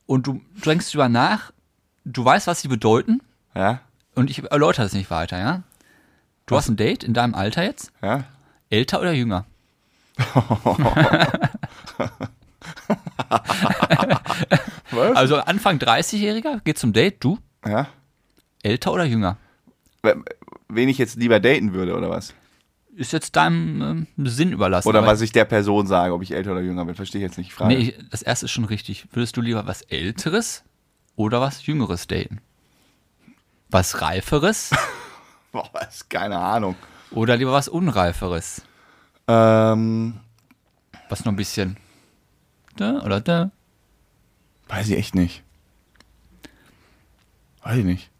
[0.05, 1.51] und du denkst drüber nach.
[2.03, 3.21] Du weißt, was sie bedeuten
[3.55, 3.79] Ja,
[4.13, 5.63] und ich erläutere es nicht weiter, ja?
[6.45, 7.91] Du hast ein Date in deinem Alter jetzt?
[8.03, 8.25] ja.
[8.69, 9.45] Älter oder jünger?
[14.91, 15.15] Was?
[15.15, 17.39] Also Anfang 30-Jähriger geht zum Date, du?
[17.67, 17.87] Ja.
[18.63, 19.37] Älter oder jünger?
[20.69, 22.33] Wen ich jetzt lieber daten würde, oder was?
[22.95, 24.87] Ist jetzt deinem ähm, Sinn überlassen.
[24.87, 27.37] Oder was ich der Person sage, ob ich älter oder jünger bin, verstehe ich jetzt
[27.37, 27.49] nicht.
[27.49, 27.75] die Frage.
[27.75, 29.07] Nee, das erste ist schon richtig.
[29.11, 30.63] Würdest du lieber was Älteres
[31.15, 32.39] oder was Jüngeres daten?
[33.69, 34.71] Was Reiferes
[35.51, 36.75] Boah, ist keine Ahnung.
[37.11, 38.61] oder lieber was Unreiferes?
[39.27, 40.19] Ähm,
[41.09, 41.77] Was noch ein bisschen
[42.77, 43.51] da oder da?
[44.67, 45.43] weiß ich echt nicht.
[47.65, 48.11] Weiß ich nicht.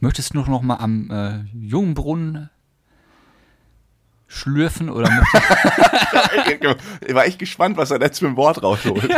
[0.00, 2.50] Möchtest du noch mal am äh, Jungbrunnen
[4.26, 5.08] schlürfen oder,
[7.06, 9.08] ich war echt gespannt, was er jetzt für ein Wort rausholt.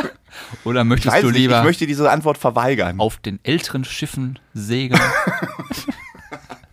[0.64, 3.00] oder Ich, möchtest weiß du nicht, lieber ich möchte diese Antwort verweigern.
[3.00, 5.00] auf den älteren Schiffen segeln?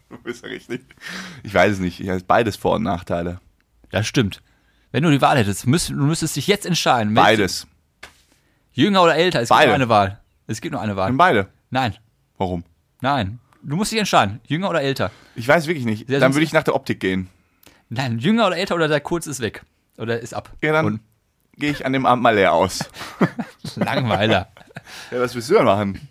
[0.10, 0.82] Du bist ja richtig.
[1.44, 2.00] Ich weiß es nicht.
[2.00, 3.42] Ich weiß beides Vor- und Nachteile.
[3.92, 4.42] das stimmt.
[4.94, 7.12] Wenn du die Wahl hättest, müsst, du müsstest dich jetzt entscheiden.
[7.12, 7.68] Möchtest Beides.
[8.74, 9.42] du Jünger oder älter?
[9.42, 9.68] Es gibt Beide.
[9.68, 10.22] nur eine Wahl.
[10.48, 11.10] Es gibt nur eine Wahl.
[11.10, 11.50] Nimm beide.
[11.72, 11.96] Nein,
[12.38, 12.64] Warum?
[13.04, 13.40] Nein.
[13.62, 14.42] Du musst dich entscheiden.
[14.48, 15.12] Jünger oder älter?
[15.36, 16.10] Ich weiß wirklich nicht.
[16.10, 17.30] Ja, Dann würde ich nach der Optik gehen.
[17.90, 19.64] Nein, jünger oder älter oder der kurz ist weg.
[19.98, 20.52] Oder ist ab.
[20.62, 21.00] Ja, dann
[21.56, 22.84] gehe ich an dem Abend mal leer aus.
[23.76, 24.52] Langweiler.
[25.12, 26.08] Ja, was willst du denn machen?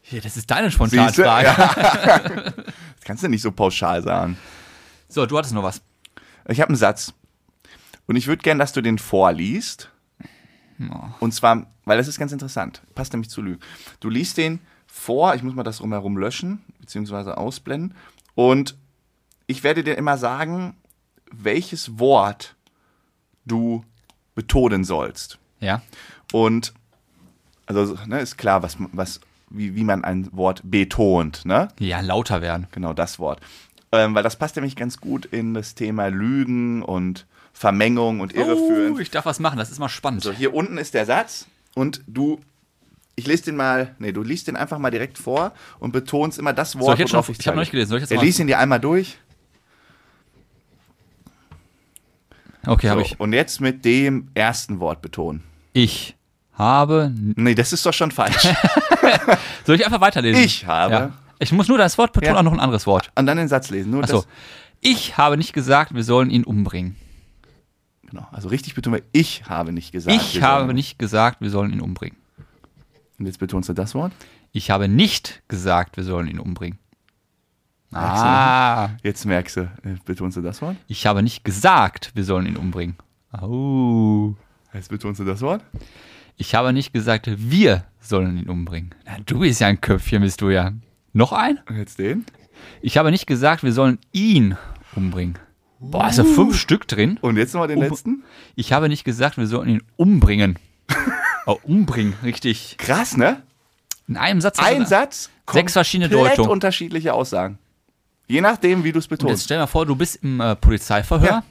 [0.00, 0.70] Hier, das ist deine?
[0.70, 1.46] Spontanfrage.
[1.56, 2.52] Ja.
[2.96, 4.38] Das kannst du nicht so pauschal sagen.
[5.08, 5.82] So, du hattest noch was.
[6.48, 7.12] Ich habe einen Satz.
[8.06, 9.90] Und ich würde gern, dass du den vorliest.
[11.20, 12.82] Und zwar, weil das ist ganz interessant.
[12.94, 13.58] Passt nämlich zu Lü.
[14.00, 14.60] Du liest den
[14.92, 17.96] vor, ich muss mal das drumherum löschen, beziehungsweise ausblenden.
[18.34, 18.76] Und
[19.46, 20.76] ich werde dir immer sagen,
[21.30, 22.54] welches Wort
[23.46, 23.84] du
[24.34, 25.38] betonen sollst.
[25.60, 25.80] Ja.
[26.30, 26.74] Und
[27.66, 31.68] also ne, ist klar, was, was, wie, wie man ein Wort betont, ne?
[31.78, 32.66] Ja, lauter werden.
[32.72, 33.40] Genau das Wort.
[33.92, 38.94] Ähm, weil das passt nämlich ganz gut in das Thema Lügen und Vermengung und Irreführen.
[38.94, 40.22] Oh, ich darf was machen, das ist mal spannend.
[40.22, 42.40] So, hier unten ist der Satz und du,
[43.14, 46.52] ich lese den mal, nee, du liest den einfach mal direkt vor und betonst immer
[46.52, 47.88] das Wort, Soll ich jetzt worauf schon- ich hab noch nicht gelesen.
[47.90, 49.16] Soll ich jetzt Er mal- liest ihn dir einmal durch.
[52.66, 53.18] Okay, So, habe ich.
[53.18, 55.42] Und jetzt mit dem ersten Wort betonen.
[55.72, 56.16] Ich
[56.54, 57.12] habe.
[57.16, 58.46] Nee, das ist doch schon falsch.
[59.66, 60.42] Soll ich einfach weiterlesen?
[60.42, 61.12] Ich habe- Ja.
[61.40, 62.38] Ich muss nur das Wort betonen, Ja.
[62.38, 63.10] auch noch ein anderes Wort.
[63.16, 63.90] und dann den Satz lesen.
[63.90, 64.18] Nur Achso.
[64.18, 64.28] das.
[64.80, 66.94] Ich habe nicht gesagt, wir sollen ihn umbringen.
[68.08, 68.28] Genau.
[68.30, 70.16] Also richtig betonen wir, ich habe nicht gesagt.
[70.16, 72.16] Ich habe nicht gesagt, wir sollen ihn umbringen.
[73.22, 74.10] Und jetzt betonst du das Wort?
[74.50, 76.80] Ich habe nicht gesagt, wir sollen ihn umbringen.
[77.92, 77.98] Du?
[77.98, 80.76] Ah, Jetzt merkst du, äh, betonst du das Wort?
[80.88, 82.96] ich habe nicht gesagt, wir sollen ihn umbringen.
[83.30, 84.34] Au.
[84.74, 85.64] Jetzt betonst du das Wort?
[86.36, 88.92] Ich habe nicht gesagt, wir sollen ihn umbringen.
[89.06, 90.72] Na, du bist ja ein Köpfchen, bist du ja.
[91.12, 91.60] Noch ein?
[91.68, 92.24] Und jetzt den?
[92.80, 94.56] Ich habe nicht gesagt, wir sollen ihn
[94.96, 95.38] umbringen.
[95.78, 97.18] Boah, da fünf Stück drin.
[97.20, 98.24] Und jetzt nochmal den Um- letzten?
[98.56, 100.58] Ich habe nicht gesagt, wir sollen ihn umbringen.
[101.46, 102.76] oh, umbringen, richtig.
[102.78, 103.42] Krass, ne?
[104.08, 104.58] In einem Satz.
[104.58, 106.50] Ein Satz, Sechs verschiedene Deutungen.
[106.50, 107.58] unterschiedliche Aussagen.
[108.26, 109.44] Je nachdem, wie du es Und jetzt betonst.
[109.44, 111.26] stell dir mal vor, du bist im äh, Polizeiverhör.
[111.28, 111.42] Ja.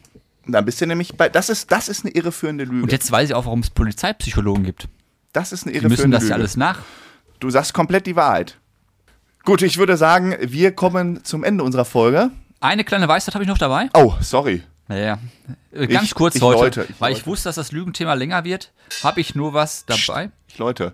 [0.47, 1.29] Dann bist du nämlich bei.
[1.29, 2.83] Das ist, das ist eine irreführende Lüge.
[2.83, 4.87] Und jetzt weiß ich auch, warum es Polizeipsychologen gibt.
[5.33, 6.29] das ist eine Die irreführende müssen das Lüge.
[6.31, 6.79] ja alles nach.
[7.39, 8.57] Du sagst komplett die Wahrheit.
[9.43, 12.31] Gut, ich würde sagen, wir kommen zum Ende unserer Folge.
[12.59, 13.89] Eine kleine Weisheit habe ich noch dabei.
[13.93, 14.63] Oh, sorry.
[14.91, 15.19] Naja,
[15.71, 17.27] äh, ganz Ich- kurz ich heute, läute, ich weil ich läute.
[17.27, 18.73] wusste, dass das Lügenthema länger wird,
[19.03, 20.31] habe ich nur was dabei.
[20.57, 20.93] Leute.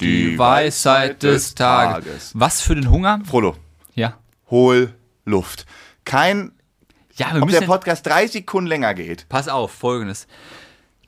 [0.00, 2.32] Die Weisheit des Tages.
[2.34, 3.20] Was für den Hunger?
[3.24, 3.56] Frodo,
[3.94, 4.18] Ja.
[4.50, 4.92] hol
[5.24, 5.64] Luft.
[6.04, 6.52] Kein,
[7.14, 7.66] Ja, wir ob der müssen.
[7.68, 9.30] Podcast drei Sekunden länger geht.
[9.30, 10.26] Pass auf, folgendes.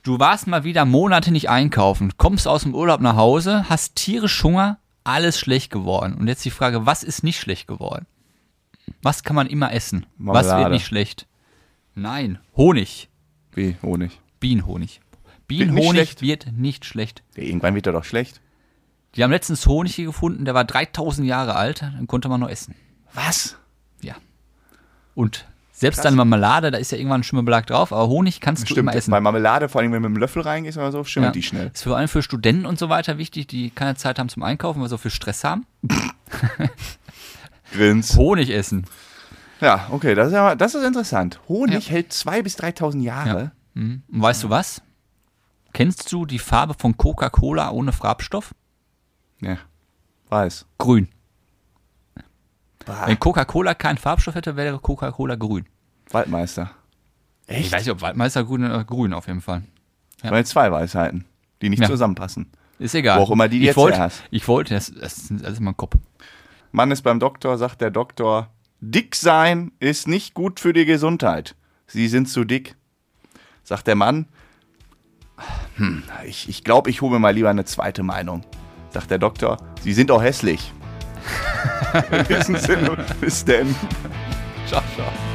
[0.03, 4.43] Du warst mal wieder Monate nicht einkaufen, kommst aus dem Urlaub nach Hause, hast tierisch
[4.43, 6.15] Hunger, alles schlecht geworden.
[6.15, 8.07] Und jetzt die Frage, was ist nicht schlecht geworden?
[9.03, 10.07] Was kann man immer essen?
[10.17, 10.61] Was Marmelade.
[10.63, 11.27] wird nicht schlecht?
[11.95, 13.09] Nein, Honig.
[13.53, 13.77] Wie?
[13.83, 14.21] Honig.
[14.41, 15.01] Bienenhonig.
[15.47, 17.23] Bienenhonig wird nicht schlecht.
[17.37, 18.41] Irgendwann wird er doch schlecht.
[19.15, 22.49] Die haben letztens Honig hier gefunden, der war 3000 Jahre alt, den konnte man noch
[22.49, 22.75] essen.
[23.13, 23.57] Was?
[24.03, 24.17] Ja.
[25.15, 26.05] Und selbst Krass.
[26.05, 28.95] deine Marmelade, da ist ja irgendwann ein Schimmelbelag drauf, aber Honig kannst du Stimmt, immer
[28.95, 29.11] essen.
[29.13, 31.33] bei Marmelade, vor allem wenn du mit dem Löffel reingehst oder so, schimmelt Ja.
[31.41, 31.71] die schnell.
[31.73, 34.81] Ist vor allem für Studenten und so weiter wichtig, die keine Zeit haben zum Einkaufen,
[34.81, 35.65] weil sie so viel Stress haben.
[37.73, 38.17] Grins.
[38.17, 38.85] Honig essen.
[39.65, 41.41] Ja, okay, das ist, ja, das ist interessant.
[41.49, 43.53] Honig hält 2.000 bis 3.000 Jahre.
[43.73, 44.03] Mhm.
[44.13, 44.83] Und weißt du was?
[45.73, 48.55] Kennst du die Farbe von Coca-Cola ohne Farbstoff?
[49.41, 49.57] Ja.
[50.29, 50.67] Weiß.
[50.79, 51.09] Grün.
[52.85, 55.65] Bah, Wenn Coca-Cola keinen Farbstoff hätte, wäre Coca-Cola grün.
[56.11, 56.71] Waldmeister.
[57.47, 59.63] Ich weiß nicht, ob Waldmeister grün oder grün auf jeden Fall.
[60.23, 61.25] Waren jetzt zwei Weisheiten,
[61.63, 61.89] die nicht Ja.
[61.89, 62.51] zusammenpassen.
[62.79, 63.19] Ist egal.
[63.19, 64.23] Wo auch immer die ich jetzt wollte, hast.
[64.31, 65.97] Ich wollte, das, das ist alles in meinem Kopf.
[66.73, 68.51] Mann ist beim Doktor, sagt der Doktor,
[68.91, 71.57] dick sein ist nicht gut für die Gesundheit.
[71.87, 72.77] Sie sind zu dick.
[73.63, 74.27] Sagt der Mann,
[75.77, 78.45] hm, ich, ich glaube, ich hole mir mal lieber eine zweite Meinung.
[78.91, 80.73] Sagt der Doktor, Sie sind auch hässlich.
[82.11, 83.75] In diesem Sinne, bis denn.
[84.67, 85.34] Ciao, ciao.